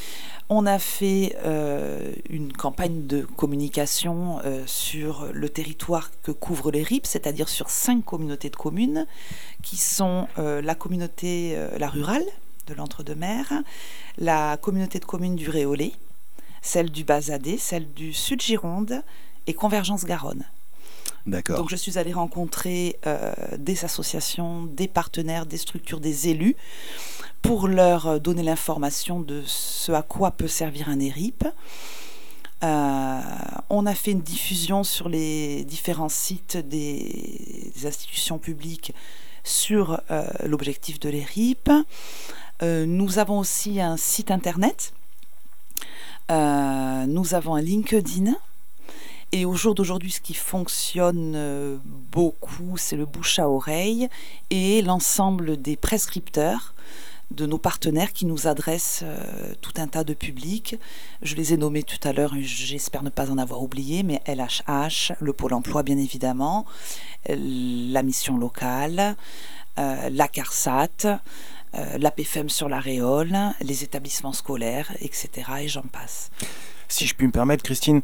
On 0.50 0.65
a 0.65 0.79
fait 0.79 1.37
euh, 1.45 2.15
une 2.31 2.55
campagne 2.55 3.07
de 3.07 3.21
communication 3.21 4.41
euh, 4.47 4.62
sur 4.65 5.29
le 5.31 5.49
territoire 5.50 6.11
que 6.23 6.33
couvrent 6.33 6.71
les 6.71 6.83
RIP, 6.83 7.07
c'est-à-dire 7.07 7.50
sur 7.50 7.69
cinq 7.69 8.03
communautés 8.03 8.49
de 8.49 8.57
communes, 8.57 9.07
qui 9.62 9.77
sont 9.77 10.27
la 10.37 10.75
communauté, 10.75 11.57
la 11.79 11.88
rurale 11.88 12.25
de 12.69 12.75
l'Entre-deux-Mers, 12.75 13.53
la 14.19 14.57
communauté 14.59 14.99
de 14.99 15.05
communes 15.05 15.37
du 15.37 15.49
Réolais, 15.49 15.93
celle 16.63 16.91
du 16.91 17.05
Bazadé, 17.05 17.57
celle 17.57 17.93
du 17.93 18.13
Sud-Gironde 18.13 19.03
et 19.47 19.55
Convergence 19.55 20.05
Garonne. 20.05 20.45
Donc 21.27 21.69
je 21.69 21.77
suis 21.77 21.99
allée 21.99 22.13
rencontrer 22.13 22.99
euh, 23.07 23.33
des 23.59 23.85
associations, 23.85 24.65
des 24.65 24.89
partenaires, 24.89 25.47
des 25.47 25.59
structures, 25.59 26.01
des 26.01 26.29
élus 26.29 26.57
pour 27.43 27.69
leur 27.69 28.07
euh, 28.07 28.19
donner 28.19 28.43
l'information 28.43 29.21
de 29.21 29.43
ce 29.45 29.93
à 29.93 30.03
quoi 30.03 30.31
peut 30.31 30.49
servir 30.49 30.89
un 30.89 30.99
ERIP. 31.01 31.45
Euh, 32.65 33.21
on 33.69 33.87
a 33.87 33.95
fait 33.95 34.13
une 34.13 34.23
diffusion 34.23 34.85
sur 34.85 35.09
les 35.09 35.65
différents 35.65 36.09
sites 36.09 36.57
des, 36.57 37.73
institutions 37.85 38.39
publiques 38.39 38.93
sur 39.45 40.01
l'objectif 40.45 40.99
de 41.01 41.09
l'ERIP. 41.09 41.71
Nous 42.62 43.19
avons 43.19 43.38
aussi 43.38 43.81
un 43.81 43.97
site 43.97 44.31
internet. 44.31 44.93
nous 46.31 47.35
avons 47.35 47.55
un 47.55 47.62
LinkedIn 47.62 48.35
et 49.31 49.45
au 49.45 49.55
jour 49.55 49.75
d'aujourd'hui, 49.75 50.11
ce 50.11 50.23
qui 50.23 50.33
fonctionne 50.33 51.35
euh, 51.37 51.77
beaucoup, 51.85 52.79
c'est 52.79 52.97
le 52.97 53.05
bouche 53.05 53.38
à 53.38 53.50
oreille 53.50 54.09
et 54.49 54.81
l'ensemble 54.81 55.61
des 55.61 55.77
prescripteurs 55.77 56.73
de 57.31 57.45
nos 57.45 57.59
partenaires 57.59 58.15
qui 58.15 58.25
nous 58.25 58.47
adressent 58.47 59.03
euh, 59.05 59.53
tout 59.61 59.75
un 59.77 59.87
tas 59.87 60.03
de 60.03 60.15
publics. 60.15 60.77
Je 61.21 61.35
les 61.35 61.53
ai 61.53 61.59
nommés 61.59 61.83
tout 61.83 62.09
à 62.09 62.15
l'heure, 62.15 62.33
j'espère 62.41 63.03
ne 63.03 63.11
pas 63.11 63.31
en 63.31 63.37
avoir 63.37 63.62
oublié, 63.62 64.03
mais 64.03 64.23
LHH, 64.27 65.12
le 65.21 65.35
Pôle 65.35 65.53
emploi 65.53 65.83
bien 65.83 65.99
évidemment, 65.99 66.65
la 67.29 68.03
mission 68.03 68.38
locale, 68.38 69.15
la 69.77 70.27
CARSAT, 70.27 71.21
la 71.75 72.11
PFM 72.11 72.49
sur 72.49 72.69
la 72.69 72.81
Réole, 72.81 73.37
les 73.61 73.85
établissements 73.85 74.33
scolaires, 74.33 74.91
etc. 75.01 75.29
Et 75.61 75.69
j'en 75.69 75.83
passe. 75.83 76.31
Si 76.89 77.07
je 77.07 77.15
puis 77.15 77.27
me 77.27 77.33
permettre, 77.33 77.63
Christine, 77.63 78.01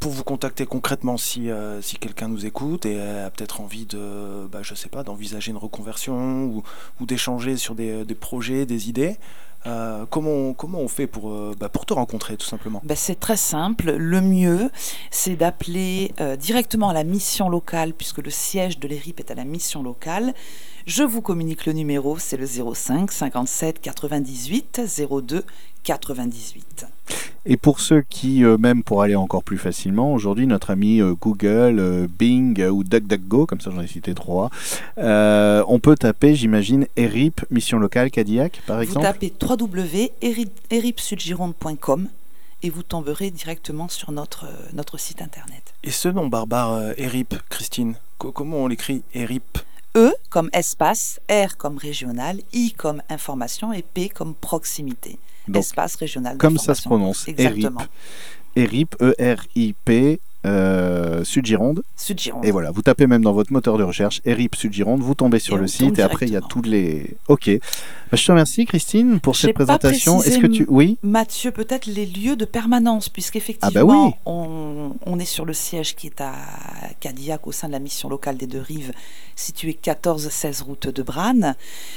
pour 0.00 0.12
vous 0.12 0.24
contacter 0.24 0.66
concrètement, 0.66 1.16
si, 1.16 1.50
euh, 1.50 1.80
si 1.82 1.96
quelqu'un 1.96 2.28
nous 2.28 2.46
écoute 2.46 2.86
et 2.86 3.00
a 3.00 3.30
peut-être 3.30 3.60
envie 3.60 3.86
de, 3.86 4.46
bah, 4.46 4.60
je 4.62 4.74
sais 4.74 4.88
pas, 4.88 5.02
d'envisager 5.02 5.50
une 5.50 5.56
reconversion 5.56 6.44
ou, 6.44 6.62
ou 7.00 7.06
d'échanger 7.06 7.56
sur 7.56 7.74
des, 7.74 8.04
des, 8.04 8.14
projets, 8.14 8.66
des 8.66 8.88
idées, 8.88 9.16
euh, 9.66 10.04
comment, 10.08 10.52
comment 10.52 10.78
on 10.78 10.88
fait 10.88 11.06
pour, 11.06 11.32
euh, 11.32 11.54
bah, 11.58 11.68
pour 11.68 11.86
te 11.86 11.94
rencontrer 11.94 12.36
tout 12.36 12.46
simplement? 12.46 12.80
Ben, 12.84 12.96
C'est 12.96 13.18
très 13.18 13.36
simple. 13.36 13.90
Le 13.96 14.20
mieux, 14.20 14.70
c'est 15.10 15.36
d'appeler 15.36 16.12
directement 16.38 16.90
à 16.90 16.94
la 16.94 17.04
mission 17.04 17.48
locale, 17.48 17.92
puisque 17.92 18.18
le 18.18 18.30
siège 18.30 18.78
de 18.78 18.86
l'ERIP 18.86 19.20
est 19.20 19.30
à 19.30 19.34
la 19.34 19.44
mission 19.44 19.82
locale. 19.82 20.34
Je 20.86 21.02
vous 21.02 21.20
communique 21.20 21.66
le 21.66 21.72
numéro, 21.72 22.16
c'est 22.16 22.36
le 22.36 22.46
05 22.46 23.10
57 23.10 23.80
98 23.80 24.82
02 25.20 25.42
98. 25.82 26.86
Et 27.44 27.56
pour 27.56 27.80
ceux 27.80 28.02
qui, 28.02 28.44
euh, 28.44 28.56
même 28.56 28.84
pour 28.84 29.02
aller 29.02 29.16
encore 29.16 29.42
plus 29.42 29.58
facilement, 29.58 30.14
aujourd'hui 30.14 30.46
notre 30.46 30.70
ami 30.70 31.00
euh, 31.00 31.14
Google, 31.20 31.80
euh, 31.80 32.06
Bing 32.08 32.64
ou 32.68 32.84
DuckDuckGo, 32.84 33.46
comme 33.46 33.60
ça 33.60 33.72
j'en 33.72 33.80
ai 33.80 33.88
cité 33.88 34.14
trois, 34.14 34.48
on 34.96 35.80
peut 35.82 35.96
taper, 35.96 36.36
j'imagine, 36.36 36.86
ERIP, 36.96 37.44
mission 37.50 37.80
locale 37.80 38.12
Cadillac, 38.12 38.62
par 38.68 38.80
exemple 38.80 39.04
Vous 39.04 39.12
tapez 39.12 39.32
www.eripsudgironde.com 39.42 42.06
et 42.62 42.70
vous 42.70 42.84
tomberez 42.84 43.32
directement 43.32 43.88
sur 43.88 44.12
notre, 44.12 44.46
notre 44.72 44.98
site 44.98 45.20
internet. 45.20 45.74
Et 45.82 45.90
ce 45.90 46.06
nom 46.08 46.28
barbare, 46.28 46.92
ERIP, 46.96 47.34
Christine, 47.48 47.96
comment 48.18 48.58
on 48.58 48.68
l'écrit 48.68 49.02
ERIP? 49.14 49.58
E 49.96 50.12
comme 50.28 50.50
espace, 50.52 51.20
R 51.30 51.56
comme 51.56 51.78
régional, 51.78 52.40
I 52.52 52.72
comme 52.72 53.02
information 53.08 53.72
et 53.72 53.82
P 53.82 54.08
comme 54.10 54.34
proximité 54.34 55.18
espace 55.54 55.96
régional. 55.96 56.36
Comme 56.36 56.58
ça 56.58 56.74
se 56.74 56.82
prononce. 56.82 57.26
Exactement. 57.28 57.82
ERIP, 58.56 58.96
E-R-I-P, 59.00 60.20
euh, 60.46 61.24
Sud-Gironde. 61.24 61.82
Sud-Gironde. 61.96 62.44
Et 62.44 62.50
voilà, 62.50 62.70
vous 62.70 62.82
tapez 62.82 63.06
même 63.06 63.22
dans 63.22 63.32
votre 63.32 63.52
moteur 63.52 63.78
de 63.78 63.82
recherche 63.82 64.20
ERIP 64.24 64.54
Sud-Gironde, 64.54 65.00
vous 65.00 65.14
tombez 65.14 65.38
sur 65.38 65.56
le 65.56 65.66
site 65.66 65.98
et 65.98 66.02
après 66.02 66.26
il 66.26 66.32
y 66.32 66.36
a 66.36 66.40
tous 66.40 66.62
les. 66.62 67.16
Ok. 67.28 67.50
Bah, 67.50 68.16
je 68.16 68.24
te 68.24 68.30
remercie 68.30 68.64
Christine 68.64 69.20
pour 69.20 69.34
cette 69.36 69.54
présentation. 69.54 70.22
Est-ce 70.22 70.38
que 70.38 70.46
tu. 70.46 70.64
Oui? 70.68 70.98
Mathieu, 71.02 71.50
peut-être 71.50 71.86
les 71.86 72.06
lieux 72.06 72.36
de 72.36 72.44
permanence, 72.44 73.08
puisqu'effectivement, 73.08 73.70
ah 73.74 73.84
bah 73.84 73.84
oui. 73.84 74.12
on, 74.24 74.92
on, 75.04 75.18
est 75.18 75.24
sur 75.24 75.44
le 75.44 75.52
siège 75.52 75.96
qui 75.96 76.06
est 76.06 76.20
à 76.20 76.32
Cadillac 77.00 77.46
au 77.46 77.52
sein 77.52 77.66
de 77.66 77.72
la 77.72 77.80
mission 77.80 78.08
locale 78.08 78.36
des 78.36 78.46
deux 78.46 78.60
rives, 78.60 78.92
située 79.34 79.76
14-16 79.82 80.62
route 80.62 80.88
de 80.88 81.02
Branne. 81.02 81.56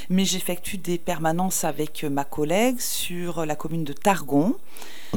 Mais 0.09 0.25
j'effectue 0.25 0.77
des 0.77 0.97
permanences 0.97 1.63
avec 1.63 2.03
ma 2.03 2.23
collègue 2.23 2.79
sur 2.79 3.45
la 3.45 3.55
commune 3.55 3.83
de 3.83 3.93
Targon 3.93 4.55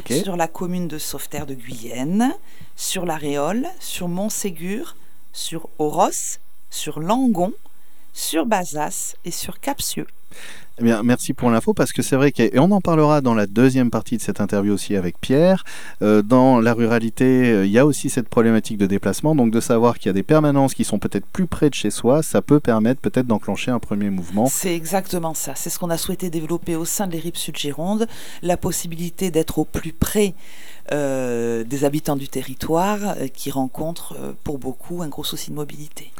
sur 0.09 0.35
la 0.35 0.47
commune 0.47 0.87
de 0.87 0.97
Sauveterre 0.97 1.45
de 1.45 1.53
Guyenne, 1.53 2.33
sur 2.75 3.05
la 3.05 3.17
Réole, 3.17 3.67
sur 3.79 4.07
Montségur, 4.07 4.95
sur 5.31 5.69
Oros, 5.79 6.39
sur 6.69 6.99
Langon, 6.99 7.53
sur 8.13 8.45
Bazas 8.45 9.15
et 9.25 9.31
sur 9.31 9.59
Capsieux. 9.59 10.07
Eh 10.79 10.85
merci 11.03 11.33
pour 11.33 11.51
l'info 11.51 11.75
parce 11.75 11.91
que 11.91 12.01
c'est 12.01 12.15
vrai 12.15 12.33
et 12.35 12.57
on 12.57 12.71
en 12.71 12.81
parlera 12.81 13.21
dans 13.21 13.35
la 13.35 13.45
deuxième 13.45 13.91
partie 13.91 14.17
de 14.17 14.21
cette 14.23 14.41
interview 14.41 14.73
aussi 14.73 14.95
avec 14.95 15.19
Pierre. 15.21 15.63
Euh, 16.01 16.23
dans 16.23 16.59
la 16.59 16.73
ruralité, 16.73 17.51
euh, 17.51 17.65
il 17.65 17.71
y 17.71 17.77
a 17.77 17.85
aussi 17.85 18.09
cette 18.09 18.27
problématique 18.27 18.79
de 18.79 18.87
déplacement, 18.87 19.35
donc 19.35 19.51
de 19.51 19.59
savoir 19.59 19.99
qu'il 19.99 20.07
y 20.07 20.09
a 20.09 20.13
des 20.13 20.23
permanences 20.23 20.73
qui 20.73 20.83
sont 20.83 20.97
peut-être 20.97 21.27
plus 21.27 21.45
près 21.45 21.69
de 21.69 21.75
chez 21.75 21.91
soi, 21.91 22.23
ça 22.23 22.41
peut 22.41 22.59
permettre 22.59 23.01
peut-être 23.01 23.27
d'enclencher 23.27 23.69
un 23.69 23.77
premier 23.77 24.09
mouvement. 24.09 24.47
C'est 24.47 24.75
exactement 24.75 25.35
ça. 25.35 25.53
C'est 25.55 25.69
ce 25.69 25.77
qu'on 25.77 25.91
a 25.91 25.97
souhaité 25.97 26.31
développer 26.31 26.75
au 26.75 26.85
sein 26.85 27.05
de 27.05 27.11
l'ERIP 27.11 27.37
Sud-Gironde, 27.37 28.07
la 28.41 28.57
possibilité 28.57 29.29
d'être 29.29 29.59
au 29.59 29.65
plus 29.65 29.93
près 29.93 30.33
euh, 30.91 31.63
des 31.63 31.85
habitants 31.85 32.15
du 32.15 32.29
territoire 32.29 33.15
qui 33.33 33.51
rencontrent 33.51 34.15
pour 34.43 34.57
beaucoup 34.57 35.03
un 35.03 35.07
gros 35.07 35.23
souci 35.23 35.51
de 35.51 35.55
mobilité 35.55 36.11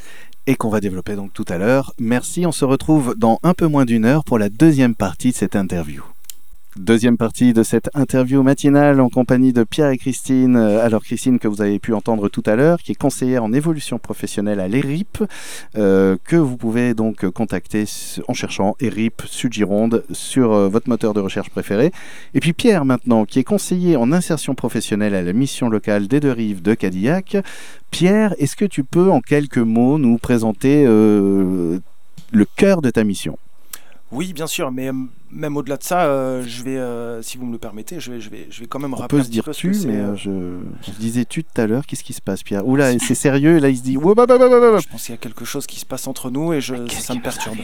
et 0.47 0.55
qu'on 0.55 0.69
va 0.69 0.79
développer 0.79 1.15
donc 1.15 1.33
tout 1.33 1.45
à 1.47 1.57
l'heure. 1.57 1.93
Merci, 1.99 2.45
on 2.45 2.51
se 2.51 2.65
retrouve 2.65 3.15
dans 3.17 3.39
un 3.43 3.53
peu 3.53 3.67
moins 3.67 3.85
d'une 3.85 4.05
heure 4.05 4.23
pour 4.23 4.39
la 4.39 4.49
deuxième 4.49 4.95
partie 4.95 5.31
de 5.31 5.35
cette 5.35 5.55
interview. 5.55 6.03
Deuxième 6.75 7.17
partie 7.17 7.53
de 7.53 7.61
cette 7.61 7.91
interview 7.93 8.41
matinale 8.41 8.99
en 8.99 9.07
compagnie 9.07 9.53
de 9.53 9.63
Pierre 9.63 9.91
et 9.91 9.97
Christine. 9.99 10.55
Euh, 10.55 10.83
alors 10.83 11.03
Christine 11.03 11.37
que 11.37 11.47
vous 11.47 11.61
avez 11.61 11.77
pu 11.77 11.93
entendre 11.93 12.29
tout 12.29 12.41
à 12.47 12.55
l'heure, 12.55 12.81
qui 12.81 12.93
est 12.93 12.95
conseillère 12.95 13.43
en 13.43 13.53
évolution 13.53 13.99
professionnelle 13.99 14.59
à 14.59 14.67
l'ERIP, 14.67 15.23
euh, 15.77 16.17
que 16.23 16.35
vous 16.35 16.57
pouvez 16.57 16.95
donc 16.95 17.29
contacter 17.29 17.85
en 18.27 18.33
cherchant 18.33 18.75
ERIP 18.79 19.21
Sud-Gironde 19.27 20.03
sur 20.11 20.51
euh, 20.51 20.67
votre 20.67 20.89
moteur 20.89 21.13
de 21.13 21.19
recherche 21.19 21.51
préféré. 21.51 21.91
Et 22.33 22.39
puis 22.39 22.53
Pierre 22.53 22.85
maintenant, 22.85 23.25
qui 23.25 23.37
est 23.37 23.43
conseiller 23.43 23.95
en 23.95 24.11
insertion 24.11 24.55
professionnelle 24.55 25.13
à 25.13 25.21
la 25.21 25.33
mission 25.33 25.69
locale 25.69 26.07
des 26.07 26.19
deux 26.19 26.31
rives 26.31 26.63
de 26.63 26.73
Cadillac. 26.73 27.37
Pierre, 27.91 28.33
est-ce 28.39 28.55
que 28.55 28.65
tu 28.65 28.83
peux 28.83 29.11
en 29.11 29.21
quelques 29.21 29.59
mots 29.59 29.99
nous 29.99 30.17
présenter 30.17 30.85
le 30.85 31.81
cœur 32.55 32.81
de 32.81 32.89
ta 32.89 33.03
mission? 33.03 33.37
Oui, 34.11 34.33
bien 34.33 34.47
sûr, 34.47 34.71
mais 34.71 34.89
même 35.33 35.57
au-delà 35.57 35.77
de 35.77 35.83
ça, 35.83 36.05
euh, 36.05 36.43
je 36.45 36.63
vais, 36.63 36.77
euh, 36.77 37.21
si 37.21 37.37
vous 37.37 37.45
me 37.45 37.51
le 37.51 37.57
permettez, 37.57 37.99
je 37.99 38.11
vais, 38.11 38.21
je 38.21 38.29
vais, 38.29 38.47
je 38.49 38.61
vais 38.61 38.67
quand 38.67 38.79
même 38.79 38.93
On 38.93 38.97
rappeler. 38.97 39.17
On 39.17 39.21
peut 39.21 39.25
se 39.25 39.31
dire 39.31 39.49
tu, 39.51 39.71
mais 39.85 40.15
je, 40.15 40.59
je 40.85 40.91
disais 40.99 41.25
tu 41.25 41.43
tout 41.43 41.61
à 41.61 41.67
l'heure. 41.67 41.85
Qu'est-ce 41.85 42.03
qui 42.03 42.13
se 42.13 42.21
passe, 42.21 42.43
Pierre? 42.43 42.67
Oula, 42.67 42.97
c'est 42.99 43.15
sérieux. 43.15 43.57
Et 43.57 43.59
là, 43.59 43.69
il 43.69 43.77
se 43.77 43.83
dit. 43.83 43.93
Je 43.93 43.99
pense 43.99 45.03
qu'il 45.03 45.11
y 45.11 45.13
a 45.13 45.17
quelque 45.17 45.45
chose 45.45 45.67
qui 45.67 45.79
se 45.79 45.85
passe 45.85 46.07
entre 46.07 46.29
nous 46.29 46.53
et 46.53 46.61
je, 46.61 46.75
ça 46.87 47.15
me 47.15 47.21
perturbe. 47.21 47.57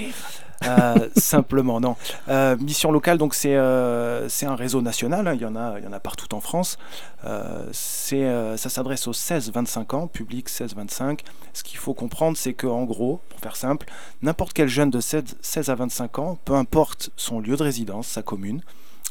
Euh, 0.66 1.10
simplement, 1.16 1.80
non. 1.80 1.96
Euh, 2.28 2.58
mission 2.58 2.92
locale, 2.92 3.18
donc 3.18 3.34
c'est 3.34 3.56
euh, 3.56 4.28
c'est 4.30 4.46
un 4.46 4.56
réseau 4.56 4.82
national, 4.82 5.28
hein, 5.28 5.34
il, 5.34 5.42
y 5.42 5.46
en 5.46 5.56
a, 5.56 5.80
il 5.80 5.86
y 5.86 5.88
en 5.88 5.94
a 5.94 6.00
partout 6.00 6.34
en 6.36 6.42
France. 6.42 6.78
c'est 7.72 8.28
ça 8.58 8.70
s'adresse 8.70 9.08
aux 9.08 9.14
16-25 9.14 9.96
ans, 9.96 10.08
public 10.08 10.50
16-25. 10.50 11.20
Ce 11.54 11.64
qu'il 11.64 11.78
faut 11.78 11.94
comprendre, 11.94 12.38
c'est 12.38 12.54
qu'en 12.54 12.84
gros, 12.84 13.22
pour 13.30 13.40
faire 13.40 13.56
simple, 13.56 13.88
n'importe 14.22 14.54
quel 14.54 14.68
jeune 14.68 14.90
de 14.90 15.00
16, 15.00 15.38
16 15.42 15.70
à 15.70 15.76
25 15.76 16.20
ans, 16.20 16.38
peu 16.46 16.54
importe 16.54 17.10
son 17.16 17.40
lieu 17.40 17.56
de 17.60 17.64
résidence, 17.64 18.08
sa 18.08 18.24
commune, 18.24 18.62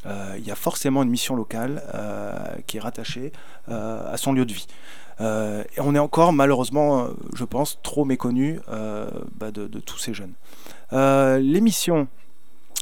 il 0.07 0.45
y 0.45 0.51
a 0.51 0.55
forcément 0.55 1.03
une 1.03 1.11
mission 1.11 1.37
locale 1.37 1.83
qui 2.67 2.79
est 2.79 2.81
rattachée 2.81 3.33
à 3.69 4.17
son 4.17 4.33
lieu 4.33 4.47
de 4.47 4.53
vie. 4.53 4.67
et 5.21 5.81
on 5.81 5.95
est 5.95 5.99
encore, 5.99 6.33
malheureusement, 6.33 7.09
je 7.35 7.45
pense, 7.45 7.79
trop 7.83 8.05
méconnu 8.05 8.61
bah, 9.37 9.51
de, 9.51 9.67
tous 9.81 9.99
ces 9.99 10.15
jeunes. 10.15 10.35
Euh, 10.93 11.39
les 11.39 11.61
missions 11.61 12.09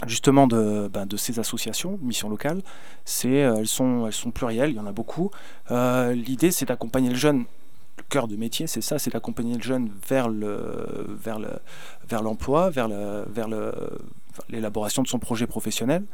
justement 0.06 0.46
de, 0.46 0.88
ben, 0.92 1.06
de, 1.06 1.16
ces 1.16 1.38
associations, 1.38 1.98
missions 2.02 2.28
locales, 2.28 2.60
c'est, 3.06 3.44
euh, 3.44 3.56
elles, 3.56 3.66
sont, 3.66 4.06
elles 4.06 4.12
sont 4.12 4.30
plurielles, 4.30 4.70
il 4.70 4.76
y 4.76 4.80
en 4.80 4.86
a 4.86 4.92
beaucoup. 4.92 5.30
Euh, 5.70 6.12
l'idée, 6.12 6.50
c'est 6.50 6.66
d'accompagner 6.66 7.08
le 7.08 7.16
jeune. 7.16 7.44
Le 7.96 8.02
cœur 8.10 8.28
de 8.28 8.36
métier, 8.36 8.66
c'est 8.66 8.82
ça, 8.82 8.98
c'est 8.98 9.10
d'accompagner 9.10 9.56
le 9.56 9.62
jeune 9.62 9.90
vers 10.06 10.28
le, 10.28 11.06
vers 11.08 11.38
le, 11.38 11.48
vers 12.06 12.22
l'emploi, 12.22 12.68
vers 12.68 12.88
le, 12.88 13.24
vers 13.30 13.48
le, 13.48 13.72
l'élaboration 14.48 15.02
de 15.02 15.08
son 15.08 15.18
projet 15.18 15.46
professionnel. 15.46 16.04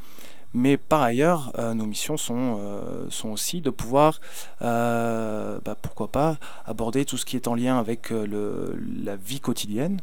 Mais 0.55 0.76
par 0.76 1.00
ailleurs, 1.00 1.50
nos 1.75 1.87
missions 1.87 2.19
sont, 2.19 2.61
sont 3.09 3.31
aussi 3.31 3.62
de 3.62 3.71
pouvoir, 3.71 4.21
bah, 4.61 5.76
pourquoi 5.81 6.09
pas, 6.09 6.37
aborder 6.67 7.07
tout 7.07 7.17
ce 7.17 7.25
qui 7.25 7.37
est 7.37 7.49
en 7.49 7.55
lien 7.55 7.79
avec 7.79 8.11
la 8.11 9.17
vie 9.17 9.41
quotidienne, 9.41 9.99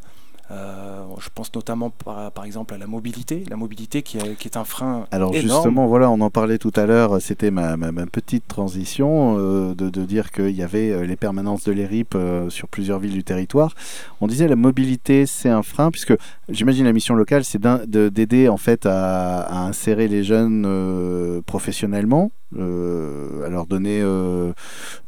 euh, 0.52 1.04
je 1.20 1.30
pense 1.34 1.54
notamment 1.54 1.92
par, 1.92 2.32
par, 2.32 2.46
exemple 2.46 2.74
à 2.74 2.78
la 2.78 2.88
mobilité, 2.88 3.44
la 3.50 3.56
mobilité 3.56 4.02
qui, 4.02 4.18
qui 4.18 4.48
est 4.48 4.58
un 4.58 4.64
frein. 4.64 5.06
Alors 5.12 5.36
énorme. 5.36 5.48
justement, 5.48 5.88
voilà, 5.88 6.10
on 6.10 6.20
en 6.22 6.30
parlait 6.30 6.58
tout 6.58 6.72
à 6.76 6.86
l'heure, 6.86 7.22
c'était 7.22 7.52
ma, 7.52 7.78
ma, 7.78 7.92
ma, 7.92 8.06
petite 8.08 8.48
transition 8.48 9.38
euh, 9.38 9.76
de, 9.76 9.90
de, 9.90 10.06
dire 10.06 10.32
qu'il 10.32 10.56
y 10.56 10.64
avait 10.64 10.92
euh, 10.92 11.06
les 11.06 11.16
permanences 11.16 11.64
de 11.66 11.72
l'ERIP 11.72 12.16
euh, 12.16 12.50
sur 12.50 12.68
plusieurs 12.68 13.00
villes 13.00 13.14
du 13.14 13.24
territoire. 13.24 13.76
On 14.22 14.28
disait 14.28 14.48
la 14.48 14.56
mobilité, 14.56 15.26
c'est 15.26 15.50
un 15.50 15.62
frein, 15.62 15.92
puisque 15.92 16.16
j'imagine 16.50 16.86
la 16.86 16.94
mission 16.94 17.14
locale, 17.16 17.44
c'est 17.44 17.62
d'aider 17.62 18.50
en 18.50 18.58
fait 18.58 18.86
à, 18.86 19.42
à, 19.42 19.68
insérer 19.68 20.08
les 20.08 20.24
jeunes 20.24 21.42
professionnellement, 21.46 22.32
euh, 22.58 23.46
à 23.46 23.50
leur 23.50 23.66
donner 23.66 24.02
euh, 24.02 24.54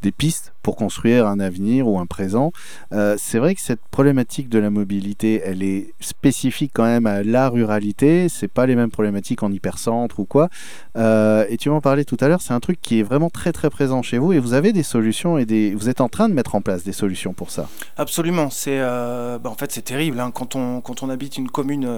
des 0.02 0.12
pistes 0.12 0.54
pour 0.62 0.76
construire 0.76 1.26
un 1.26 1.40
avenir 1.40 1.88
ou 1.88 2.00
un 2.00 2.06
présent. 2.06 2.52
Euh, 2.92 3.16
c'est 3.18 3.40
vrai 3.40 3.56
que 3.56 3.62
cette 3.62 3.82
problématique 3.90 4.48
de 4.48 4.60
la 4.60 4.70
mobilité, 4.70 5.42
elle 5.44 5.64
est 5.64 5.94
spécifique 6.00 6.72
quand 6.74 6.84
même 6.84 7.08
à 7.08 7.24
la 7.24 7.50
ruralité. 7.50 8.30
C'est 8.30 8.48
pas 8.48 8.66
les 8.66 8.76
mêmes 8.76 8.92
problématiques 8.92 9.42
en 9.42 9.52
hypercentre 9.52 10.20
ou 10.20 10.26
quoi. 10.26 10.50
Euh, 10.98 11.46
et 11.50 11.58
tu 11.58 11.70
m'en 11.70 11.82
parlais 11.82 12.06
tout 12.06 12.18
à 12.20 12.28
l'heure, 12.28 12.42
c'est 12.42 12.54
un 12.54 12.60
truc 12.60 12.80
qui 12.80 13.00
est 13.00 13.04
vraiment 13.04 13.30
très 13.30 13.52
très 13.52 13.70
présent 13.70 14.02
chez 14.02 14.20
vous 14.20 14.34
et 14.34 14.40
vous 14.40 14.54
avez 14.54 14.72
des 14.72 14.84
solutions 14.84 15.38
et 15.38 15.46
des, 15.46 15.74
vous 15.74 15.90
êtes 15.90 16.02
en 16.02 16.10
train 16.10 16.30
de 16.30 16.34
mettre 16.34 16.54
en 16.56 16.62
place 16.62 16.84
des 16.84 16.92
solutions 16.92 17.34
pour 17.34 17.50
ça. 17.50 17.68
Absolument. 17.98 18.50
C'est, 18.52 18.80
bah, 18.80 19.40
en 19.46 19.56
fait, 19.56 19.72
c'est 19.72 19.82
terrible 19.82 20.20
hein. 20.20 20.32
quand 20.32 20.56
on 20.56 20.82
quand 20.82 21.04
on 21.04 21.10
habite 21.10 21.38
une 21.38 21.50
commune 21.50 21.90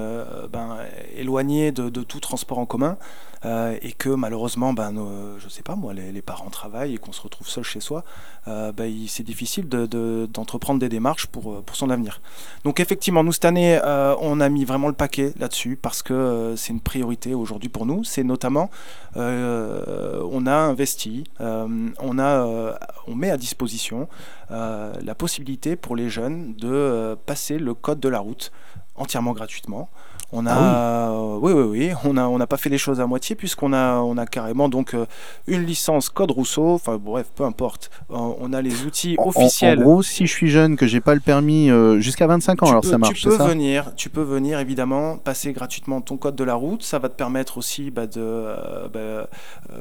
ben, 0.52 0.78
éloignée 1.18 1.72
de, 1.72 1.90
tout 1.90 2.20
transport 2.20 2.60
en 2.60 2.66
commun. 2.66 2.98
Euh, 3.46 3.78
et 3.82 3.92
que 3.92 4.10
malheureusement 4.10 4.72
ben, 4.74 4.94
je 5.38 5.50
sais 5.50 5.64
pas 5.64 5.76
moi, 5.76 5.94
les, 5.94 6.22
parents 6.22 6.50
travaillent 6.50 6.96
et 6.96 6.98
qu'on 6.98 7.12
se 7.12 7.22
retrouve 7.22 7.48
seul 7.48 7.64
chez 7.64 7.82
soi, 7.82 8.04
bah, 8.46 8.84
c'est 9.08 9.24
difficile 9.24 9.68
d'entreprendre 9.68 10.80
de, 10.80 10.86
des 10.86 10.90
démarches 10.90 11.28
pour, 11.28 11.62
pour 11.64 11.76
son 11.76 11.90
avenir. 11.90 12.22
Donc 12.64 12.80
effectivement, 12.80 13.24
nous 13.24 13.34
cette 13.34 13.46
année, 13.46 13.80
on 13.84 14.40
a 14.40 14.50
mis 14.50 14.64
vraiment 14.64 14.88
le 14.88 14.94
paquet 14.94 15.34
là-dessus 15.38 15.76
parce 15.76 16.02
que 16.02 16.54
c'est 16.56 16.72
une 16.72 16.80
priorité 16.80 17.34
aujourd'hui 17.34 17.70
pour 17.70 17.86
nous. 17.86 18.04
C'est 18.04 18.24
notamment, 18.24 18.70
on 19.16 20.46
a 20.46 20.56
investi, 20.56 21.26
on, 21.40 22.20
a, 22.20 22.78
on 23.08 23.16
met 23.16 23.30
à 23.30 23.38
disposition 23.38 24.08
la 24.50 25.16
possibilité 25.16 25.76
pour 25.76 25.96
les 25.96 26.10
jeunes 26.10 26.54
de 26.56 27.18
passer 27.26 27.58
le 27.58 27.74
code 27.74 28.00
de 28.00 28.10
la 28.10 28.20
route 28.20 28.52
entièrement 28.96 29.34
gratuitement. 29.34 29.90
On 30.36 30.48
a, 30.48 30.52
ah 30.52 31.14
oui. 31.42 31.54
oui. 31.54 31.64
oui, 31.64 31.92
on 32.06 32.18
a, 32.18 32.24
on 32.24 32.40
n'a 32.40 32.48
pas 32.48 32.58
fait 32.58 32.70
les 32.70 32.80
choses 32.80 33.00
à 33.00 33.06
moitié 33.06 33.36
puisqu'on 33.36 33.72
a, 33.72 33.98
on 33.98 34.18
a 34.18 34.26
carrément 34.26 34.68
donc 34.68 34.96
euh, 34.96 35.06
une 35.46 35.64
licence 35.64 36.10
Code 36.10 36.32
Rousseau. 36.32 36.70
Enfin 36.70 36.98
bref, 36.98 37.28
peu 37.36 37.44
importe. 37.44 37.92
Euh, 38.10 38.16
on 38.16 38.52
a 38.52 38.64
les 38.64 38.84
outils 38.84 39.16
officiels. 39.20 39.78
En, 39.78 39.84
gros, 39.84 40.02
si 40.02 40.26
je 40.26 40.32
suis 40.32 40.50
jeune, 40.50 40.76
que 40.76 40.88
j'ai 40.88 41.02
pas 41.02 41.14
le 41.14 41.20
permis 41.20 41.70
euh, 41.70 42.00
jusqu'à 42.00 42.26
25 42.26 42.64
ans, 42.64 42.70
alors 42.70 42.84
ça 42.84 42.98
marche. 42.98 43.22
Tu 43.22 43.28
peux 43.28 43.38
venir, 43.38 43.94
tu 43.96 44.10
peux 44.10 44.24
venir 44.24 44.58
évidemment 44.58 45.18
passer 45.18 45.54
gratuitement 45.54 46.02
ton 46.02 46.18
code 46.18 46.36
de 46.36 46.44
la 46.44 46.56
route. 46.56 46.82
Ça 46.82 46.98
va 46.98 47.10
te 47.10 47.16
permettre 47.16 47.60
aussi 47.60 47.92
bah, 47.92 48.08
de, 48.08 48.56
bah, 48.92 49.30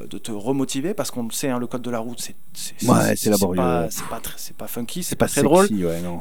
de 0.07 0.17
te 0.19 0.31
remotiver 0.31 0.93
parce 0.93 1.09
qu'on 1.09 1.27
sait, 1.31 1.49
hein, 1.49 1.57
le 1.57 1.65
code 1.65 1.81
de 1.81 1.89
la 1.89 1.99
route, 1.99 2.21
c'est, 2.21 2.35
c'est, 2.53 3.29
laborieux. 3.31 3.59
C'est 3.89 4.05
pas, 4.05 4.19
c'est 4.35 4.55
pas, 4.55 4.67
funky, 4.67 5.01
c'est 5.01 5.15
pas, 5.15 5.27
très 5.27 5.41
drôle. 5.41 5.67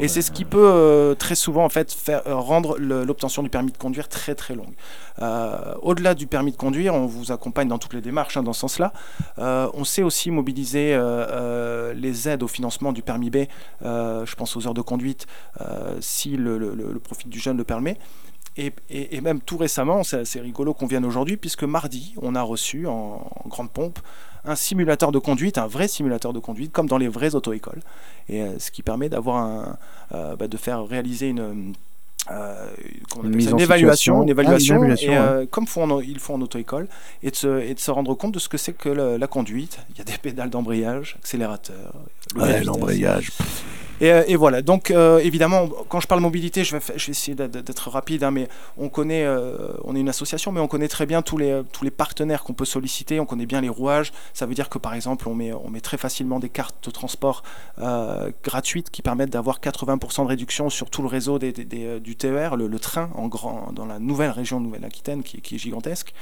Et 0.01 0.09
c'est 0.09 0.23
ce 0.23 0.31
qui 0.31 0.47
peut 0.47 1.15
très 1.19 1.35
souvent 1.35 1.67
en 1.67 1.69
fait 1.69 1.93
faire 1.93 2.23
rendre 2.25 2.79
l'obtention 2.79 3.43
du 3.43 3.51
permis 3.51 3.73
de 3.73 3.77
conduire 3.77 4.09
très 4.09 4.22
très 4.23 4.37
très 4.37 4.55
longue. 4.55 4.75
Euh, 5.21 5.75
au-delà 5.83 6.15
du 6.15 6.29
permis 6.29 6.53
de 6.53 6.57
conduire, 6.57 6.95
on 6.95 7.07
vous 7.07 7.33
accompagne 7.33 7.67
dans 7.67 7.79
toutes 7.79 7.95
les 7.95 8.01
démarches 8.01 8.37
hein, 8.37 8.45
dans 8.45 8.53
ce 8.53 8.61
sens-là. 8.61 8.93
Euh, 9.39 9.69
on 9.75 9.83
sait 9.83 10.05
aussi 10.05 10.31
mobiliser 10.31 10.95
euh, 10.95 11.93
les 11.93 12.29
aides 12.29 12.45
au 12.45 12.49
financement 12.49 12.93
du 12.93 13.03
permis 13.03 13.31
B, 13.31 13.39
je 13.83 14.35
pense 14.37 14.57
aux 14.57 14.67
heures 14.67 14.75
de 14.75 14.81
conduite, 14.81 15.27
si 16.01 16.37
le, 16.37 17.01
profit 17.03 17.29
du 17.29 17.41
jeune 17.41 17.57
le 17.57 17.65
permet. 17.65 17.97
Et, 18.57 19.21
même 19.23 19.41
tout 19.41 19.57
récemment, 19.57 20.05
c'est 20.05 20.41
rigolo 20.41 20.73
qu'on 20.73 20.87
vienne 20.87 21.05
aujourd'hui, 21.05 21.37
puisque 21.37 21.65
mardi, 21.65 22.15
on 22.23 22.35
a 22.35 22.43
reçu 22.43 22.87
en, 22.87 23.29
grande 23.47 23.71
pompe 23.71 23.99
un 24.45 24.57
simulateur 24.57 25.11
de 25.11 25.19
conduite, 25.19 25.57
un 25.57 25.67
vrai 25.67 25.89
simulateur 25.89 26.33
de 26.33 26.39
conduite, 26.39 26.73
comme 26.73 26.89
dans 26.89 26.99
les 26.99 27.09
vraies 27.09 27.35
auto-écoles. 27.35 27.81
Et 28.29 28.45
ce 28.59 28.71
qui 28.71 28.83
permet 28.83 29.09
d'avoir 29.09 29.79
bah, 30.11 30.49
de 30.49 30.57
faire 30.57 30.85
réaliser 30.85 31.29
une 31.29 31.75
euh, 32.31 32.67
une, 33.25 33.59
évaluation, 33.59 34.23
une 34.23 34.29
évaluation, 34.29 34.83
ah, 34.83 34.95
et, 35.01 35.09
euh, 35.09 35.47
comme 35.51 35.67
font 35.67 36.01
ils 36.01 36.21
font 36.21 36.35
en 36.35 36.43
auto-école, 36.43 36.87
et, 37.23 37.31
de 37.31 37.37
se, 37.37 37.61
et 37.61 37.75
de 37.75 37.81
se 37.81 37.91
rendre 37.91 38.15
compte 38.15 38.33
de 38.33 38.39
ce 38.39 38.49
que 38.49 38.59
c'est 38.59 38.73
que 38.73 38.89
la 38.89 39.27
conduite. 39.27 39.79
Il 39.91 39.99
y 39.99 40.01
a 40.01 40.05
des 40.05 40.19
pédales 40.19 40.51
d'embrayage, 40.51 41.17
accélérateur. 41.19 41.95
l'embrayage. 42.65 43.33
Euh, 44.03 44.25
et, 44.27 44.37
voilà, 44.37 44.63
donc 44.63 44.91
euh, 44.91 45.19
évidemment, 45.19 45.69
quand 45.89 46.01
je 46.01 46.07
parle 46.07 46.21
mobilité, 46.21 46.65
je 46.65 46.77
vais, 46.77 46.83
essayer 47.09 47.35
d'être 47.35 47.91
rapide, 47.91 48.25
hein, 48.25 48.31
mais 48.31 48.49
on 48.77 48.89
connaît, 48.89 49.25
euh, 49.25 49.69
on 49.85 49.95
est 49.95 50.01
une 50.01 50.09
association, 50.09 50.51
mais 50.51 50.61
on 50.61 50.67
connaît 50.67 50.89
très 50.89 51.07
bien 51.07 51.23
tous 51.23 51.39
les, 51.39 51.63
partenaires 51.97 52.43
qu'on 52.43 52.55
peut 52.55 52.65
solliciter, 52.65 53.21
on 53.21 53.27
connaît 53.27 53.47
bien 53.47 53.61
les 53.61 53.69
rouages. 53.69 54.13
Ça 54.35 54.47
veut 54.47 54.55
dire 54.55 54.69
que 54.69 54.79
par 54.79 54.95
exemple, 54.95 55.29
on 55.29 55.35
met, 55.35 55.53
très 55.81 55.99
facilement 55.99 56.39
des 56.39 56.49
cartes 56.49 56.77
de 56.85 56.91
transport 56.91 57.43
gratuites 58.43 58.91
qui 58.91 59.03
permettent 59.03 59.31
d'avoir 59.31 59.61
80% 59.61 60.25
de 60.25 60.29
réduction 60.29 60.71
sur 60.71 60.91
tout 60.91 61.03
le 61.03 61.09
réseau 61.09 61.39
du 61.39 62.17
TER, 62.17 62.57
le, 62.57 62.79
train 62.79 63.11
dans 63.73 63.87
la 63.87 63.99
nouvelle 63.99 64.31
région 64.31 64.61
Nouvelle-Aquitaine 64.61 65.23
qui, 65.23 65.55
est 65.55 65.59
gigantesque. 65.59 66.13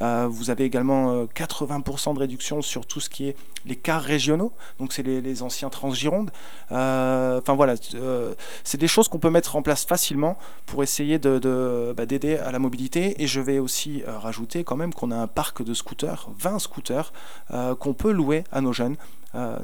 vous 0.00 0.50
avez 0.50 0.64
également 0.64 1.24
80% 1.24 2.14
de 2.14 2.18
réduction 2.18 2.62
sur 2.62 2.86
tout 2.86 3.00
ce 3.00 3.08
qui 3.08 3.28
est 3.28 3.36
les 3.66 3.76
cars 3.76 4.02
régionaux, 4.02 4.52
donc 4.78 4.92
c'est 4.92 5.02
les, 5.02 5.42
anciens 5.42 5.70
Transgironde. 5.70 6.30
Euh, 6.72 7.29
enfin 7.38 7.54
voilà, 7.54 7.74
euh, 7.94 8.34
c'est 8.64 8.78
des 8.78 8.88
choses 8.88 9.08
qu'on 9.08 9.18
peut 9.18 9.30
mettre 9.30 9.56
en 9.56 9.62
place 9.62 9.84
facilement 9.84 10.36
pour 10.66 10.82
essayer 10.82 11.18
bah, 11.18 12.06
d'aider 12.06 12.36
à 12.36 12.50
la 12.50 12.58
mobilité. 12.58 13.22
Et 13.22 13.26
je 13.26 13.40
vais 13.40 13.58
aussi 13.58 14.02
euh, 14.06 14.18
rajouter 14.18 14.64
quand 14.64 14.76
même 14.76 14.92
qu'on 14.92 15.10
a 15.10 15.16
un 15.16 15.26
parc 15.26 15.62
de 15.62 15.74
scooters, 15.74 16.28
20 16.38 16.58
scooters, 16.58 17.12
qu'on 17.78 17.94
peut 17.94 18.12
louer 18.12 18.44
à 18.52 18.60
nos 18.60 18.72
jeunes. 18.72 18.96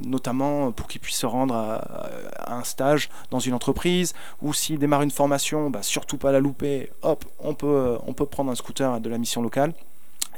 notamment 0.05 0.71
pour 0.73 0.87
qu'ils 0.87 1.01
puissent 1.01 1.19
se 1.19 1.27
rendre 1.27 1.55
à, 1.55 2.09
un 2.47 2.65
stage 2.65 3.11
dans 3.31 3.41
une 3.41 3.55
entreprise 3.55 4.15
ou 4.43 4.53
s'ils 4.53 4.79
démarrent 4.79 5.03
une 5.03 5.11
formation, 5.11 5.71
bah, 5.71 5.83
surtout 5.83 6.19
pas 6.19 6.33
la 6.33 6.41
louper, 6.41 6.91
hop, 7.03 7.25
on 7.41 7.55
peut 7.55 8.27
prendre 8.31 8.51
un 8.51 8.55
scooter 8.55 9.01
de 9.01 9.11
la 9.11 9.19
mission 9.19 9.43
locale. 9.43 9.73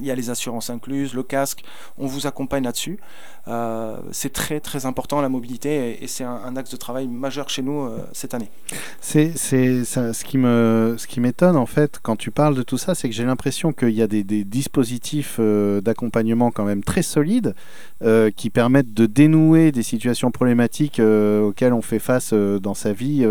Il 0.00 0.06
y 0.06 0.10
a 0.10 0.14
les 0.14 0.30
assurances 0.30 0.70
incluses, 0.70 1.14
le 1.14 1.22
casque, 1.22 1.64
on 1.98 2.06
vous 2.06 2.26
accompagne 2.26 2.64
là-dessus. 2.64 2.98
Euh, 3.48 3.96
c'est 4.12 4.32
très 4.32 4.60
très 4.60 4.84
important 4.84 5.22
la 5.22 5.30
mobilité 5.30 6.02
et, 6.02 6.06
c'est 6.06 6.24
un, 6.24 6.54
axe 6.56 6.70
de 6.70 6.76
travail 6.76 7.08
majeur 7.08 7.48
chez 7.48 7.62
nous 7.62 7.82
euh, 7.82 7.98
cette 8.12 8.34
année. 8.34 8.50
C'est 9.00 9.32
ce 9.36 11.06
qui 11.06 11.20
m'étonne 11.20 11.56
en 11.56 11.66
fait 11.66 11.98
quand 12.02 12.16
tu 12.16 12.30
parles 12.30 12.54
de 12.54 12.62
tout 12.62 12.76
ça, 12.76 12.94
c'est 12.94 13.08
que 13.08 13.14
j'ai 13.14 13.24
l'impression 13.24 13.72
qu'il 13.72 13.90
y 13.90 14.02
a 14.02 14.06
des, 14.06 14.22
dispositifs 14.22 15.36
euh, 15.38 15.80
d'accompagnement 15.80 16.50
quand 16.50 16.64
même 16.64 16.82
très 16.84 17.02
solides 17.02 17.54
qui 18.36 18.50
permettent 18.50 18.94
de 18.94 19.06
dénouer 19.06 19.72
des 19.72 19.82
situations 19.82 20.30
problématiques 20.30 21.00
auxquelles 21.00 21.72
on 21.72 21.82
fait 21.82 21.98
face 21.98 22.32
dans 22.32 22.74
sa 22.74 22.92
vie. 22.92 23.26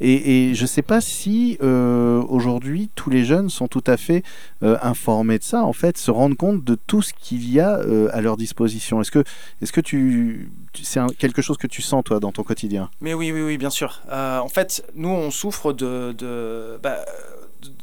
Et, 0.00 0.48
et, 0.48 0.54
je 0.54 0.62
ne 0.62 0.66
sais 0.66 0.82
pas 0.82 1.00
si 1.00 1.58
aujourd'hui 1.60 2.90
tous 2.96 3.10
les 3.10 3.24
jeunes 3.24 3.48
sont 3.50 3.68
tout 3.68 3.84
à 3.86 3.96
fait 3.96 4.24
informés 4.62 5.38
de 5.38 5.44
ça. 5.44 5.64
En 5.64 5.72
fait, 5.72 5.96
se 6.00 6.10
rendre 6.10 6.36
compte 6.36 6.64
de 6.64 6.74
tout 6.74 7.02
ce 7.02 7.12
qu'il 7.12 7.50
y 7.50 7.60
a 7.60 7.80
à 8.12 8.20
leur 8.20 8.36
disposition. 8.36 9.00
Est-ce 9.00 9.10
que 9.10 9.24
est-ce 9.60 9.72
que 9.72 9.80
tu, 9.80 10.50
c'est 10.82 11.00
quelque 11.18 11.42
chose 11.42 11.56
que 11.56 11.66
tu 11.66 11.82
sens 11.82 12.04
toi 12.04 12.20
dans 12.20 12.32
ton 12.32 12.42
quotidien? 12.42 12.90
Mais 13.00 13.14
oui, 13.14 13.32
oui, 13.32 13.42
oui, 13.42 13.58
bien 13.58 13.70
sûr. 13.70 14.02
Euh, 14.10 14.38
en 14.38 14.48
fait, 14.48 14.84
nous, 14.94 15.08
on 15.08 15.30
souffre 15.30 15.72
de, 15.72 16.12
de, 16.16 16.78
bah, 16.82 16.98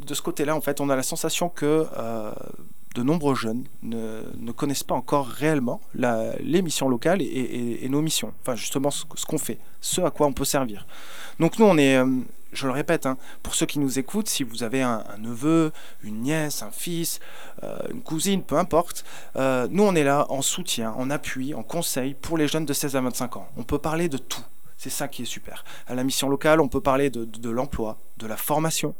de 0.06 0.14
ce 0.14 0.22
côté-là. 0.22 0.56
En 0.56 0.62
fait, 0.62 0.82
on 0.82 0.90
a 0.90 0.96
la 0.96 1.04
sensation 1.04 1.50
que 1.50 1.86
euh, 1.98 2.32
de 2.96 3.04
nombreux 3.04 3.36
jeunes 3.36 3.66
ne, 3.84 4.52
connaissent 4.52 4.84
pas 4.84 4.96
encore 4.96 5.28
réellement 5.28 5.82
la, 5.94 6.36
les 6.40 6.62
missions 6.62 6.90
locales 6.90 7.22
et, 7.22 7.88
nos 7.90 8.02
missions. 8.02 8.34
Enfin, 8.42 8.56
justement, 8.56 8.92
ce, 8.92 9.04
qu'on 9.06 9.38
fait, 9.38 9.60
ce 9.82 10.02
à 10.02 10.12
quoi 10.12 10.28
on 10.28 10.34
peut 10.34 10.46
servir. 10.46 10.88
Donc 11.40 11.60
nous, 11.60 11.66
on 11.66 11.78
est, 11.78 11.98
euh, 11.98 12.06
je 12.52 12.68
le 12.68 12.74
répète, 12.74 13.06
hein, 13.06 13.18
pour 13.44 13.56
ceux 13.56 13.66
qui 13.66 13.80
nous 13.80 14.00
écoutent, 14.00 14.30
si 14.30 14.44
vous 14.44 14.64
avez 14.64 14.82
un, 14.82 15.04
neveu, 15.20 15.72
une 16.04 16.22
nièce, 16.22 16.64
un 16.64 16.72
fils, 16.72 17.20
euh, 17.64 17.78
une 17.92 18.02
cousine, 18.02 18.44
peu 18.44 18.58
importe, 18.58 19.04
euh, 19.36 19.68
nous 19.70 19.84
on 19.84 19.96
est 19.96 20.04
là 20.04 20.26
en 20.30 20.42
soutien, 20.42 20.92
en 20.92 21.10
appui, 21.10 21.54
en 21.54 21.64
conseil 21.64 22.14
pour 22.14 22.38
les 22.38 22.48
jeunes 22.48 22.66
de 22.66 22.74
16 22.74 22.96
à 22.96 23.02
25 23.02 23.38
ans. 23.38 23.48
On 23.58 23.64
peut 23.64 23.80
parler 23.80 24.10
de 24.10 24.18
tout. 24.18 24.44
C'est 24.78 24.92
ça 24.92 25.08
qui 25.08 25.24
est 25.24 25.26
super. 25.26 25.66
À 25.88 25.96
la 25.96 26.04
mission 26.04 26.30
locale, 26.30 26.62
on 26.62 26.68
peut 26.68 26.82
parler 26.82 27.10
de, 27.10 27.50
l'emploi, 27.50 27.98
de 28.18 28.28
la 28.28 28.38
formation, 28.38 28.94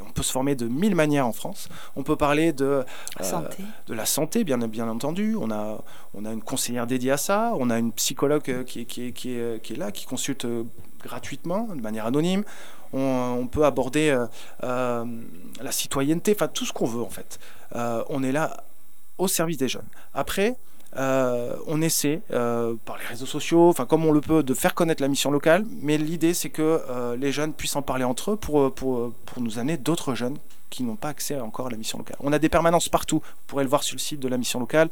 on 0.00 0.10
peut 0.10 0.22
se 0.22 0.30
former 0.30 0.54
de 0.54 0.66
mille 0.66 0.94
manières 0.94 1.26
en 1.26 1.32
France. 1.32 1.68
On 1.96 2.04
peut 2.04 2.14
parler 2.14 2.52
de, 2.52 2.84
euh, 3.20 3.48
de 3.88 3.94
la 3.94 4.06
santé, 4.06 4.44
bien, 4.44 4.58
bien 4.58 4.88
entendu. 4.88 5.34
On 5.34 5.50
a, 5.50 5.82
on 6.14 6.24
a 6.24 6.32
une 6.32 6.42
conseillère 6.42 6.86
dédiée 6.86 7.10
à 7.10 7.16
ça. 7.16 7.52
On 7.58 7.68
a 7.68 7.78
une 7.78 7.90
psychologue 7.92 8.64
qui, 8.64 8.86
qui, 8.86 9.12
qui, 9.12 9.32
est, 9.32 9.60
qui 9.60 9.72
est 9.72 9.76
là, 9.76 9.90
qui 9.90 10.06
consulte 10.06 10.46
gratuitement, 11.02 11.68
de 11.74 11.80
manière 11.80 12.06
anonyme 12.06 12.44
on, 12.92 13.46
peut 13.50 13.64
aborder 13.64 14.10
euh, 14.10 14.26
euh, 14.64 15.04
la 15.60 15.72
citoyenneté, 15.72 16.32
enfin 16.34 16.48
tout 16.48 16.64
ce 16.64 16.72
qu'on 16.72 16.86
veut 16.86 17.02
en 17.02 17.10
fait. 17.10 17.38
Euh, 17.74 18.02
on 18.08 18.22
est 18.22 18.32
là 18.32 18.64
au 19.18 19.28
service 19.28 19.56
des 19.56 19.68
jeunes. 19.68 19.86
Après, 20.14 20.56
on 20.96 21.82
essaie 21.82 22.22
par 22.30 22.96
les 22.98 23.04
réseaux 23.04 23.26
sociaux, 23.26 23.68
enfin 23.68 23.86
comme 23.86 24.04
on 24.04 24.12
le 24.12 24.20
peut, 24.20 24.42
de 24.42 24.54
faire 24.54 24.74
connaître 24.74 25.02
la 25.02 25.08
mission 25.08 25.30
locale, 25.30 25.64
mais 25.82 25.98
l'idée 25.98 26.34
c'est 26.34 26.50
que 26.50 27.14
les 27.16 27.30
jeunes 27.30 27.52
puissent 27.52 27.76
en 27.76 27.82
parler 27.82 28.04
entre 28.04 28.32
eux 28.32 28.36
pour, 28.36 28.72
nous 29.36 29.58
amener 29.58 29.76
d'autres 29.76 30.14
jeunes 30.14 30.38
qui 30.70 30.82
n'ont 30.82 30.96
pas 30.96 31.08
accès 31.08 31.40
encore 31.40 31.66
à 31.66 31.70
la 31.70 31.76
mission 31.76 31.98
locale. 31.98 32.16
On 32.20 32.32
a 32.32 32.38
des 32.38 32.48
permanences 32.48 32.88
partout, 32.88 33.20
vous 33.24 33.44
pourrez 33.46 33.64
le 33.64 33.70
voir 33.70 33.82
sur 33.82 33.94
le 33.94 34.00
site 34.00 34.20
de 34.20 34.28
la 34.28 34.36
mission 34.36 34.60
locale. 34.60 34.90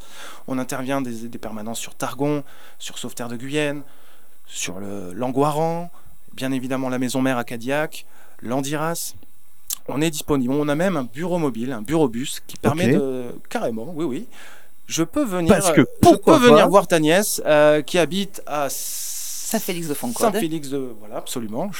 On 0.49 0.59
intervient 0.59 1.03
des, 1.03 1.29
des 1.29 1.39
permanences 1.39 1.79
sur 1.79 1.95
Targon, 1.95 2.45
sur 2.79 2.99
Sauveterre 2.99 3.29
de 3.29 3.37
Guyenne, 3.37 3.83
sur 4.47 4.79
le 4.79 5.13
bien 6.37 6.53
évidemment 6.53 6.89
la 6.89 6.99
maison 6.99 7.23
mère 7.23 7.39
à 7.39 7.45
Cadillac, 7.45 8.07
l'Andiras. 8.41 9.15
On 9.89 10.01
est 10.01 10.11
disponible. 10.11 10.53
On 10.53 10.69
a 10.69 10.75
même 10.75 10.97
un 10.97 11.05
bureau 11.05 11.39
mobile, 11.39 11.73
un 11.73 11.83
bureau 11.83 12.09
bus 12.09 12.43
qui 12.47 12.57
permet 12.57 12.89
de 12.89 13.25
carrément, 13.49 13.93
oui 13.95 14.05
oui. 14.05 14.27
Je 14.87 15.03
peux 15.03 15.25
venir, 15.25 15.53
Parce 15.53 15.73
que 15.73 15.85
je 16.03 16.17
peux 16.17 16.37
venir 16.37 16.69
voir 16.69 16.87
ta 16.87 17.01
nièce 17.01 17.43
euh, 17.45 17.83
qui 17.83 17.99
habite 17.99 18.41
à 18.47 18.69
Saint-Félix 18.71 19.89
de 19.89 19.95
Foncode. 19.95 20.33
Saint-Félix 20.33 20.69
de 20.69 20.93
voilà 21.01 21.17
absolument 21.17 21.71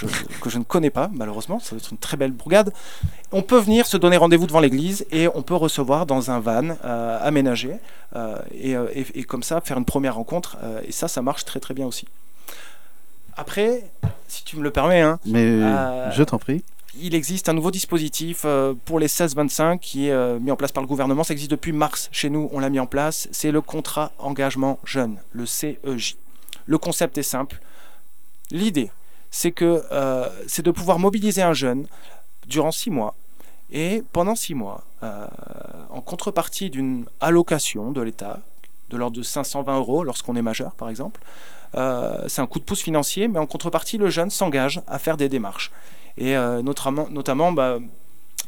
que 0.41 0.51
je 0.51 0.59
ne 0.59 0.65
connais 0.65 0.91
pas 0.91 1.09
malheureusement. 1.13 1.61
Ça 1.61 1.77
va 1.77 1.79
être 1.79 1.91
une 1.93 1.99
très 1.99 2.17
belle 2.17 2.33
bourgade. 2.33 2.73
On 3.31 3.43
peut 3.43 3.59
venir 3.59 3.87
se 3.87 3.97
donner 3.97 4.17
rendez-vous 4.17 4.47
devant 4.47 4.61
l'église 4.61 5.07
et 5.13 5.29
on 5.35 5.43
peut 5.43 5.55
recevoir 5.55 6.07
dans 6.07 6.33
un 6.33 6.41
van 6.41 6.77
euh, 6.85 7.19
aménagé 7.23 7.77
euh, 8.17 8.39
et, 8.53 8.75
et, 9.15 9.23
comme 9.23 9.45
ça 9.45 9.61
faire 9.61 9.79
une 9.79 9.85
première 9.85 10.17
rencontre. 10.17 10.57
et 10.85 10.91
ça, 10.93 11.07
ça 11.07 11.23
marche 11.23 11.45
très 11.45 11.61
très 11.61 11.75
bien 11.75 11.87
aussi. 11.87 12.07
Après, 13.37 13.85
si 14.29 14.45
tu 14.45 14.57
me 14.57 14.63
le 14.63 14.71
permets, 14.71 15.03
hein, 15.03 15.19
mais 15.27 15.45
euh, 15.45 16.11
je 16.11 16.23
t'en 16.23 16.39
prie. 16.39 16.65
il 16.99 17.15
existe 17.15 17.49
un 17.49 17.53
nouveau 17.53 17.71
dispositif 17.71 18.43
euh, 18.45 18.73
pour 18.87 18.99
les 18.99 19.09
16-25 19.09 19.79
qui 19.79 20.09
est 20.09 20.13
euh, 20.13 20.39
mis 20.39 20.51
en 20.51 20.57
place 20.57 20.73
par 20.73 20.83
le 20.83 20.89
gouvernement. 20.89 21.23
Ça 21.23 21.33
existe 21.33 21.51
depuis 21.51 21.73
mars 21.73 22.09
chez 22.13 22.31
nous, 22.31 22.49
on 22.53 22.59
l'a 22.59 22.71
mis 22.71 22.81
en 22.81 22.87
place. 22.87 23.29
C'est 23.33 23.51
le 23.51 23.61
contrat 23.61 24.13
engagement 24.19 24.79
jeune, 24.85 25.19
le 25.33 25.45
CEJ. 25.45 26.17
Le 26.65 26.79
concept 26.79 27.19
est 27.19 27.23
simple. 27.23 27.61
L'idée, 28.51 28.91
c'est 29.31 29.53
que 29.53 29.83
euh, 29.93 30.29
c'est 30.47 30.65
de 30.65 30.71
pouvoir 30.71 30.99
mobiliser 30.99 31.43
un 31.43 31.53
jeune 31.53 31.87
durant 32.47 32.73
six 32.73 32.91
mois 32.91 33.15
et 33.71 34.03
pendant 34.13 34.37
six 34.37 34.55
mois, 34.55 34.85
en 35.91 36.01
contrepartie 36.01 36.71
d'une 36.71 37.05
allocation 37.21 37.91
de 37.91 38.01
l'État 38.01 38.41
de 38.91 38.97
l'ordre 38.97 39.17
de 39.17 39.23
520 39.23 39.77
euros 39.79 40.05
lorsqu'on 40.05 40.37
est 40.37 40.43
majeur, 40.43 40.73
par 40.75 40.89
exemple. 40.89 41.21
C'est 41.77 42.41
un 42.41 42.47
coup 42.47 42.59
de 42.59 42.65
pouce 42.65 42.83
financier, 42.83 43.29
mais 43.29 43.39
en 43.39 43.47
contrepartie, 43.47 43.99
le 43.99 44.09
jeune 44.11 44.31
s'engage 44.31 44.81
à 44.87 44.99
faire 44.99 45.17
des 45.17 45.29
démarches. 45.29 45.71
Et 46.19 46.37
euh, 46.37 46.63
notamment, 46.63 47.09
notamment 47.11 47.53
bah, 47.53 47.79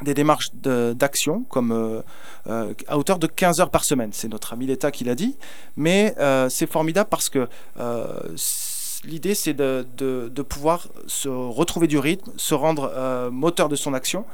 des 0.02 0.14
démarches 0.14 0.50
d'action 0.54 1.42
comme 1.44 1.72
euh, 1.72 2.00
euh, 2.48 2.72
à 2.86 2.98
hauteur 2.98 3.18
de 3.18 3.26
15 3.26 3.60
heures 3.60 3.70
par 3.70 3.84
semaine. 3.84 4.10
C'est 4.12 4.28
notre 4.28 4.52
ami 4.52 4.66
l'État 4.66 4.90
qui 4.90 5.04
l'a 5.04 5.14
dit, 5.14 5.36
mais 5.76 6.14
c'est 6.48 6.70
formidable 6.70 7.08
parce 7.10 7.28
que 7.28 7.48
l'idée 9.04 9.34
c'est 9.34 9.54
de, 9.54 9.86
de, 9.96 10.42
pouvoir 10.42 10.88
se 11.06 11.28
retrouver 11.28 11.86
du 11.86 11.98
rythme, 11.98 12.32
se 12.36 12.54
rendre 12.54 13.28
moteur 13.30 13.68
de 13.68 13.76
son 13.76 13.92
action. 13.94 14.24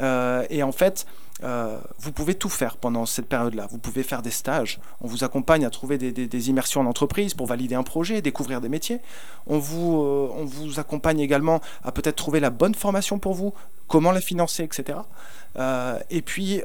Et 0.00 0.62
en 0.62 0.72
fait 0.72 1.06
euh, 1.42 1.78
vous 1.98 2.12
pouvez 2.12 2.34
tout 2.34 2.48
faire 2.48 2.76
pendant 2.76 3.06
cette 3.06 3.26
période-là. 3.26 3.66
Vous 3.68 3.78
pouvez 3.78 4.02
faire 4.02 4.22
des 4.22 4.30
stages. 4.30 4.78
On 5.00 5.08
vous 5.08 5.24
accompagne 5.24 5.64
à 5.64 5.70
trouver 5.70 5.98
des, 5.98 6.48
immersions 6.48 6.80
en 6.80 6.86
entreprise 6.86 7.34
pour 7.34 7.46
valider 7.46 7.74
un 7.74 7.82
projet, 7.82 8.22
découvrir 8.22 8.60
des 8.60 8.68
métiers. 8.68 9.00
On 9.46 9.58
vous, 9.58 10.00
euh, 10.00 10.28
on 10.36 10.44
vous 10.44 10.78
accompagne 10.78 11.20
également 11.20 11.60
à 11.82 11.90
peut-être 11.90 12.16
trouver 12.16 12.38
la 12.38 12.50
bonne 12.50 12.74
formation 12.74 13.18
pour 13.18 13.34
vous, 13.34 13.52
comment 13.88 14.12
la 14.12 14.20
financer, 14.20 14.62
etc. 14.62 14.98
Euh, 15.56 15.98
et 16.10 16.22
puis, 16.22 16.62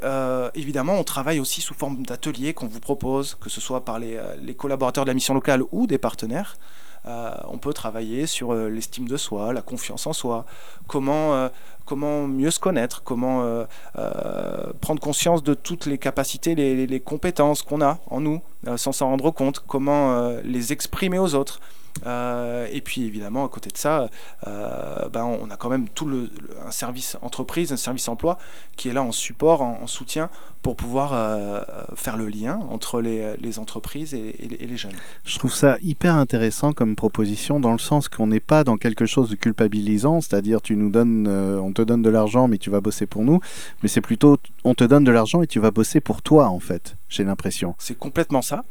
évidemment, 0.53 0.93
on 0.93 1.03
travaille 1.03 1.39
aussi 1.39 1.61
sous 1.61 1.73
forme 1.73 2.03
d'ateliers 2.03 2.53
qu'on 2.53 2.67
vous 2.67 2.79
propose, 2.79 3.35
que 3.35 3.49
ce 3.49 3.61
soit 3.61 3.83
par 3.83 3.99
les, 3.99 4.19
les, 4.41 4.53
collaborateurs 4.53 5.05
de 5.05 5.09
la 5.09 5.15
mission 5.15 5.33
locale 5.33 5.63
ou 5.71 5.87
des 5.87 5.97
partenaires. 5.97 6.57
On 7.05 7.57
peut 7.57 7.73
travailler 7.73 8.27
sur 8.27 8.53
l'estime 8.53 9.07
de 9.07 9.17
soi, 9.17 9.53
la 9.53 9.61
confiance 9.61 10.05
en 10.05 10.13
soi, 10.13 10.45
comment 10.87 11.49
comment 11.89 12.27
mieux 12.27 12.51
se 12.51 12.59
connaître, 12.59 13.01
comment 13.03 13.41
euh, 13.41 13.65
euh, 13.97 14.71
prendre 14.79 15.01
conscience 15.01 15.41
de 15.41 15.55
toutes 15.55 15.87
les 15.87 15.97
capacités, 15.97 16.53
les, 16.53 16.99
compétences 16.99 17.63
qu'on 17.63 17.81
a 17.81 17.97
en 18.11 18.21
nous, 18.21 18.41
euh, 18.67 18.77
sans 18.77 18.91
s'en 18.91 19.07
rendre 19.07 19.31
compte, 19.31 19.63
comment 19.67 20.29
les 20.43 20.71
exprimer 20.71 21.17
aux 21.17 21.33
autres. 21.33 21.59
Euh, 22.05 22.67
et 22.71 22.81
puis 22.81 23.03
évidemment, 23.03 23.45
à 23.45 23.49
côté 23.49 23.69
de 23.69 23.77
ça, 23.77 24.09
euh, 24.47 25.09
ben, 25.09 25.23
on 25.23 25.49
a 25.49 25.57
quand 25.57 25.69
même 25.69 25.87
tout 25.89 26.05
le, 26.05 26.29
un 26.65 26.71
service 26.71 27.17
entreprise, 27.21 27.71
un 27.71 27.77
service 27.77 28.07
emploi 28.07 28.37
qui 28.75 28.89
est 28.89 28.93
là 28.93 29.03
en 29.03 29.11
support, 29.11 29.61
en, 29.61 29.87
soutien 29.87 30.29
pour 30.61 30.75
pouvoir 30.75 31.11
euh, 31.13 31.61
faire 31.95 32.15
le 32.17 32.27
lien 32.27 32.59
entre 32.69 33.01
les, 33.01 33.35
les 33.37 33.59
entreprises 33.59 34.13
et, 34.13 34.35
les 34.39 34.77
jeunes. 34.77 34.95
Je 35.23 35.39
trouve 35.39 35.53
ça 35.53 35.77
hyper 35.81 36.15
intéressant 36.15 36.73
comme 36.73 36.95
proposition 36.95 37.59
dans 37.59 37.71
le 37.71 37.79
sens 37.79 38.07
qu'on 38.07 38.27
n'est 38.27 38.39
pas 38.39 38.63
dans 38.63 38.77
quelque 38.77 39.05
chose 39.05 39.29
de 39.29 39.35
culpabilisant, 39.35 40.21
c'est-à-dire 40.21 40.61
tu 40.61 40.75
nous 40.75 40.89
donnes, 40.89 41.27
on 41.27 41.71
te 41.71 41.81
donne 41.81 42.01
de 42.01 42.09
l'argent 42.09 42.47
mais 42.47 42.57
tu 42.57 42.69
vas 42.69 42.81
bosser 42.81 43.07
pour 43.07 43.23
nous, 43.23 43.39
mais 43.81 43.89
c'est 43.89 44.01
plutôt 44.01 44.37
on 44.63 44.75
te 44.75 44.83
donne 44.83 45.03
de 45.03 45.11
l'argent 45.11 45.41
et 45.41 45.47
tu 45.47 45.59
vas 45.59 45.71
bosser 45.71 46.01
pour 46.01 46.21
toi 46.21 46.47
en 46.47 46.59
fait, 46.59 46.97
j'ai 47.07 47.23
l'impression. 47.23 47.75
C'est 47.79 47.97
complètement 47.97 48.41
ça. 48.41 48.63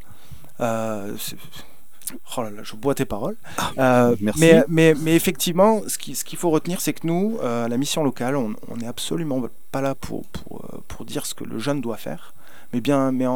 Oh 2.37 2.43
là 2.43 2.51
là, 2.51 2.63
je 2.63 2.77
bois 2.77 2.95
tes 2.95 3.05
paroles. 3.05 3.37
Ah, 3.57 3.73
euh, 3.79 4.17
merci. 4.21 4.41
Mais, 4.41 4.65
mais, 4.69 4.95
mais, 4.95 5.17
effectivement, 5.17 5.83
ce 5.87 5.99
qu'il 5.99 6.17
ce 6.17 6.25
qu'il 6.25 6.39
faut 6.39 6.51
retenir, 6.51 6.81
c'est 6.81 6.93
que 6.93 7.07
nous, 7.07 7.39
euh, 7.43 7.69
la 7.69 7.77
mission 7.77 8.05
locale, 8.05 8.37
on 8.37 8.77
n'est 8.77 8.87
absolument 8.87 9.43
pas 9.73 9.81
là 9.81 9.95
pour, 9.95 10.27
pour, 10.29 10.65
euh, 10.65 10.79
pour, 10.89 11.05
dire 11.05 11.27
ce 11.27 11.35
que 11.35 11.45
le 11.45 11.59
jeune 11.59 11.81
doit 11.81 11.97
faire, 11.97 12.35
mais 12.73 12.81
bien, 12.81 13.13
mais 13.13 13.27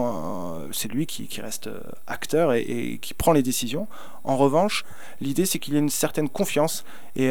c'est 0.73 0.89
lui 0.89 1.07
qui, 1.07 1.27
qui, 1.27 1.41
reste 1.41 1.69
acteur 2.07 2.53
et, 2.53 2.99
qui 3.01 3.15
prend 3.15 3.33
les 3.33 3.43
décisions. 3.43 3.87
En 4.25 4.37
revanche, 4.37 4.85
l'idée, 5.21 5.47
c'est 5.47 5.59
qu'il 5.59 5.75
y 5.75 5.77
ait 5.77 5.81
une 5.81 5.91
certaine 5.91 6.29
confiance 6.29 6.85
et, 7.17 7.31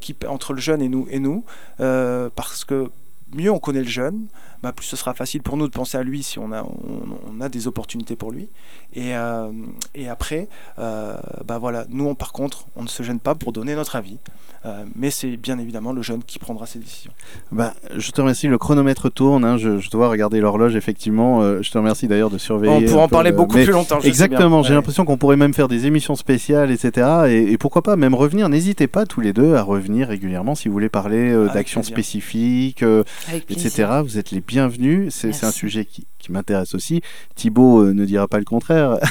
qui, 0.00 0.16
entre 0.28 0.52
le 0.52 0.60
jeune 0.60 0.82
et 0.82 0.88
nous, 0.88 1.06
et 1.10 1.18
nous 1.18 1.44
parce 1.78 2.64
que 2.64 2.90
mieux 3.32 3.50
on 3.50 3.58
connaît 3.58 3.82
le 3.82 3.88
jeune, 3.88 4.26
bah, 4.62 4.72
plus 4.72 4.86
ce 4.86 4.96
sera 4.96 5.14
facile 5.14 5.42
pour 5.42 5.56
nous 5.56 5.66
de 5.66 5.72
penser 5.72 5.96
à 5.96 6.02
lui 6.02 6.22
si 6.22 6.38
on 6.38 6.52
a, 6.52 6.62
on, 6.62 7.40
a 7.40 7.48
des 7.48 7.66
opportunités 7.66 8.16
pour 8.16 8.30
lui. 8.30 8.48
Et, 8.92 9.14
euh, 9.16 9.50
et 9.94 10.08
après, 10.08 10.48
euh, 10.78 11.16
bah 11.46 11.58
voilà, 11.58 11.86
nous, 11.88 12.06
on, 12.06 12.14
par 12.14 12.32
contre, 12.32 12.66
on 12.76 12.82
ne 12.82 12.88
se 12.88 13.02
gêne 13.02 13.20
pas 13.20 13.34
pour 13.34 13.52
donner 13.52 13.74
notre 13.74 13.96
avis. 13.96 14.18
Euh, 14.66 14.84
mais 14.94 15.10
c'est 15.10 15.38
bien 15.38 15.58
évidemment 15.58 15.92
le 15.94 16.02
jeune 16.02 16.22
qui 16.22 16.38
prendra 16.38 16.66
ses 16.66 16.78
décisions. 16.78 17.12
Bah, 17.50 17.72
je 17.96 18.10
te 18.10 18.20
remercie, 18.20 18.46
le 18.46 18.58
chronomètre 18.58 19.10
tourne, 19.10 19.42
hein, 19.42 19.56
je, 19.56 19.88
dois 19.88 20.10
regarder 20.10 20.40
l'horloge 20.40 20.76
effectivement. 20.76 21.40
je 21.62 21.70
te 21.70 21.78
remercie 21.78 22.08
d'ailleurs 22.08 22.28
de 22.28 22.36
surveiller. 22.36 22.74
On 22.74 22.90
pourra 22.90 23.04
en 23.04 23.08
parler 23.08 23.32
beaucoup 23.32 23.54
plus 23.54 23.64
longtemps. 23.64 24.00
Exactement, 24.00 24.62
j'ai 24.62 24.74
l'impression 24.74 25.06
qu'on 25.06 25.16
pourrait 25.16 25.38
même 25.38 25.54
faire 25.54 25.68
des 25.68 25.86
émissions 25.86 26.14
spéciales, 26.14 26.70
etc. 26.70 27.06
Et, 27.30 27.56
pourquoi 27.56 27.80
pas 27.80 27.96
même 27.96 28.14
revenir. 28.14 28.50
N'hésitez 28.50 28.86
pas 28.86 29.06
tous 29.06 29.22
les 29.22 29.32
deux 29.32 29.54
à 29.54 29.62
revenir 29.62 30.08
régulièrement 30.08 30.54
si 30.54 30.68
vous 30.68 30.74
voulez 30.74 30.90
parler 30.90 31.32
d'actions 31.54 31.82
spécifiques, 31.82 32.84
etc. 33.48 33.88
Vous 34.04 34.18
êtes 34.18 34.30
les 34.30 34.42
bienvenue. 34.50 35.06
C'est 35.10 35.44
un 35.44 35.52
sujet 35.52 35.84
qui, 35.84 36.04
m'intéresse 36.28 36.74
aussi. 36.74 37.02
Thibaut 37.34 37.82
euh, 37.82 37.92
ne 37.92 38.04
dira 38.04 38.28
pas 38.28 38.38
le 38.38 38.44
contraire. 38.44 38.98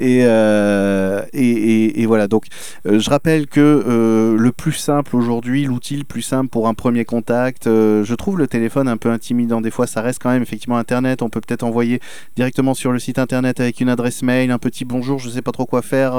Euh, 0.00 1.22
et, 1.32 2.00
et, 2.00 2.06
voilà, 2.06 2.26
donc 2.26 2.46
euh, 2.86 2.98
je 2.98 3.10
rappelle 3.10 3.46
que 3.46 4.34
le 4.38 4.52
plus 4.52 4.72
simple 4.72 5.14
aujourd'hui, 5.14 5.64
l'outil 5.64 5.96
le 5.96 6.04
plus 6.04 6.22
simple 6.22 6.48
pour 6.48 6.68
un 6.68 6.74
premier 6.74 7.04
contact, 7.04 7.64
je 7.66 8.14
trouve 8.14 8.38
le 8.38 8.46
téléphone 8.46 8.88
un 8.88 8.96
peu 8.96 9.10
intimidant. 9.10 9.60
Des 9.60 9.70
fois, 9.70 9.86
ça 9.86 10.00
reste 10.00 10.20
quand 10.22 10.30
même 10.30 10.42
effectivement 10.42 10.78
Internet. 10.78 11.22
On 11.22 11.28
peut 11.28 11.40
peut-être 11.40 11.64
envoyer 11.64 12.00
directement 12.36 12.74
sur 12.74 12.92
le 12.92 12.98
site 12.98 13.18
Internet 13.18 13.60
avec 13.60 13.80
une 13.80 13.88
adresse 13.88 14.22
mail, 14.22 14.50
un 14.50 14.58
petit 14.58 14.84
bonjour, 14.84 15.18
je 15.18 15.28
sais 15.28 15.42
pas 15.42 15.52
trop 15.52 15.66
quoi 15.66 15.82
faire, 15.82 16.14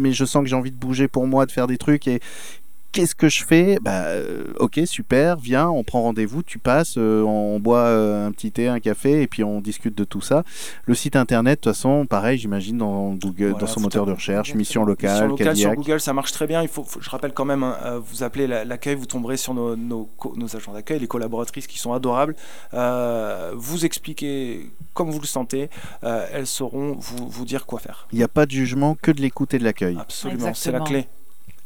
mais 0.00 0.12
je 0.12 0.24
sens 0.24 0.42
que 0.42 0.48
j'ai 0.48 0.56
envie 0.56 0.72
de 0.72 0.76
bouger 0.76 1.08
pour 1.08 1.26
moi, 1.26 1.44
de 1.44 1.52
faire 1.52 1.66
des 1.66 1.78
trucs. 1.78 2.08
Et, 2.08 2.20
Qu'est-ce 2.92 3.14
que 3.14 3.28
je 3.28 3.44
fais? 3.44 3.78
Bah, 3.82 4.04
euh, 4.06 4.44
Ok, 4.58 4.80
super, 4.86 5.36
viens, 5.36 5.68
on 5.68 5.84
prend 5.84 6.02
rendez-vous, 6.02 6.42
tu 6.42 6.58
passes, 6.58 6.94
euh, 6.96 7.22
on 7.22 7.60
boit 7.60 7.80
euh, 7.80 8.26
un 8.26 8.32
petit 8.32 8.50
thé, 8.50 8.66
un 8.66 8.80
café, 8.80 9.22
et 9.22 9.26
puis 9.26 9.44
on 9.44 9.60
discute 9.60 9.96
de 9.96 10.04
tout 10.04 10.22
ça. 10.22 10.42
Le 10.86 10.94
site 10.94 11.14
internet, 11.14 11.60
de 11.60 11.64
toute 11.64 11.74
façon, 11.74 12.06
pareil, 12.06 12.38
j'imagine, 12.38 12.78
dans, 12.78 13.12
Google, 13.14 13.56
dans 13.58 13.66
son 13.66 13.80
moteur 13.80 14.06
de 14.06 14.12
recherche, 14.12 14.54
mission 14.54 14.84
locale. 14.84 15.12
Mission 15.12 15.26
locale 15.28 15.56
sur 15.56 15.74
Google, 15.74 16.00
ça 16.00 16.14
marche 16.14 16.32
très 16.32 16.46
bien. 16.46 16.62
Il 16.62 16.68
faut, 16.68 16.86
je 16.98 17.10
rappelle 17.10 17.32
quand 17.34 17.44
même, 17.44 17.62
hein, 17.62 18.02
vous 18.02 18.22
appelez 18.22 18.46
l'accueil, 18.46 18.94
vous 18.94 19.06
tomberez 19.06 19.36
sur 19.36 19.52
nos, 19.52 19.76
nos, 19.76 20.08
nos 20.36 20.56
agents 20.56 20.72
d'accueil, 20.72 20.98
les 20.98 21.06
collaboratrices 21.06 21.66
qui 21.66 21.78
sont 21.78 21.92
adorables. 21.92 22.36
vous 22.72 23.84
expliquez 23.84 24.70
comme 24.94 25.10
vous 25.10 25.20
le 25.20 25.26
sentez, 25.26 25.68
elles 26.02 26.46
sauront 26.46 26.96
vous, 26.98 27.28
vous 27.28 27.44
dire 27.44 27.66
quoi 27.66 27.80
faire. 27.80 28.08
Il 28.12 28.18
n'y 28.18 28.24
a 28.24 28.28
pas 28.28 28.46
de 28.46 28.50
jugement, 28.50 28.96
que 29.00 29.10
de 29.10 29.20
l'écoute 29.20 29.52
et 29.52 29.58
de 29.58 29.64
l'accueil. 29.64 29.98
Absolument, 30.00 30.54
c'est 30.54 30.72
la 30.72 30.80
clé. 30.80 31.06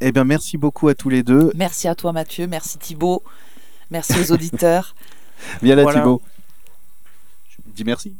Eh 0.04 0.10
bien, 0.10 0.24
merci 0.24 0.58
beaucoup 0.58 0.88
à 0.88 0.94
tous 0.94 1.08
les 1.08 1.22
deux. 1.22 1.52
Merci 1.54 1.86
à 1.86 1.94
toi, 1.94 2.12
Mathieu. 2.12 2.48
Merci, 2.48 2.76
Thibaut. 2.78 3.22
Merci 3.90 4.14
aux 4.18 4.32
auditeurs. 4.32 4.94
Viens 5.62 5.76
là, 5.76 5.84
Thibaut. 5.92 6.20
dis 7.66 7.84
merci. 7.84 8.14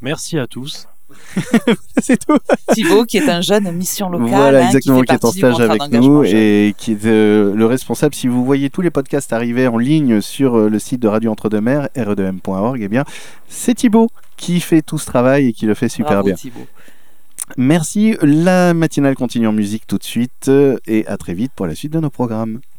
Merci 0.00 0.38
à 0.38 0.46
tous. 0.46 0.88
c'est 2.00 2.24
tout. 2.24 2.38
Thibaut, 2.72 3.04
qui 3.04 3.18
est 3.18 3.28
un 3.28 3.42
jeune 3.42 3.70
mission 3.72 4.08
locale. 4.08 4.28
Voilà, 4.28 4.66
exactement, 4.66 5.02
qui, 5.02 5.12
est 5.12 5.24
en 5.24 5.32
stage 5.32 5.60
avec 5.60 5.90
nous 5.92 6.24
et 6.24 6.74
qui 6.78 6.92
est 6.92 7.06
euh, 7.06 7.54
le 7.54 7.66
responsable. 7.66 8.14
Si 8.14 8.26
vous 8.26 8.44
voyez 8.44 8.70
tous 8.70 8.80
les 8.80 8.90
podcasts 8.90 9.32
arriver 9.32 9.66
en 9.66 9.78
ligne 9.78 10.20
sur 10.20 10.56
euh, 10.56 10.68
le 10.68 10.78
site 10.78 11.00
de 11.00 11.08
Radio 11.08 11.30
Entre-deux-Mers, 11.32 11.88
re2m.org, 11.94 12.80
eh 12.82 12.88
bien, 12.88 13.04
c'est 13.48 13.74
Thibaut 13.74 14.08
qui 14.36 14.60
fait 14.60 14.82
tout 14.82 14.98
ce 14.98 15.06
travail 15.06 15.48
et 15.48 15.52
qui 15.52 15.66
le 15.66 15.74
fait 15.74 15.88
super 15.88 16.22
bien. 16.22 16.34
Thibaut. 16.34 16.66
Merci. 17.56 18.16
La 18.22 18.74
matinale 18.74 19.14
continue 19.14 19.46
en 19.46 19.52
musique 19.52 19.86
tout 19.86 19.98
de 19.98 20.04
suite 20.04 20.50
et 20.86 21.06
à 21.06 21.16
très 21.16 21.34
vite 21.34 21.52
pour 21.54 21.66
la 21.66 21.74
suite 21.74 21.92
de 21.92 22.00
nos 22.00 22.10
programmes. 22.10 22.60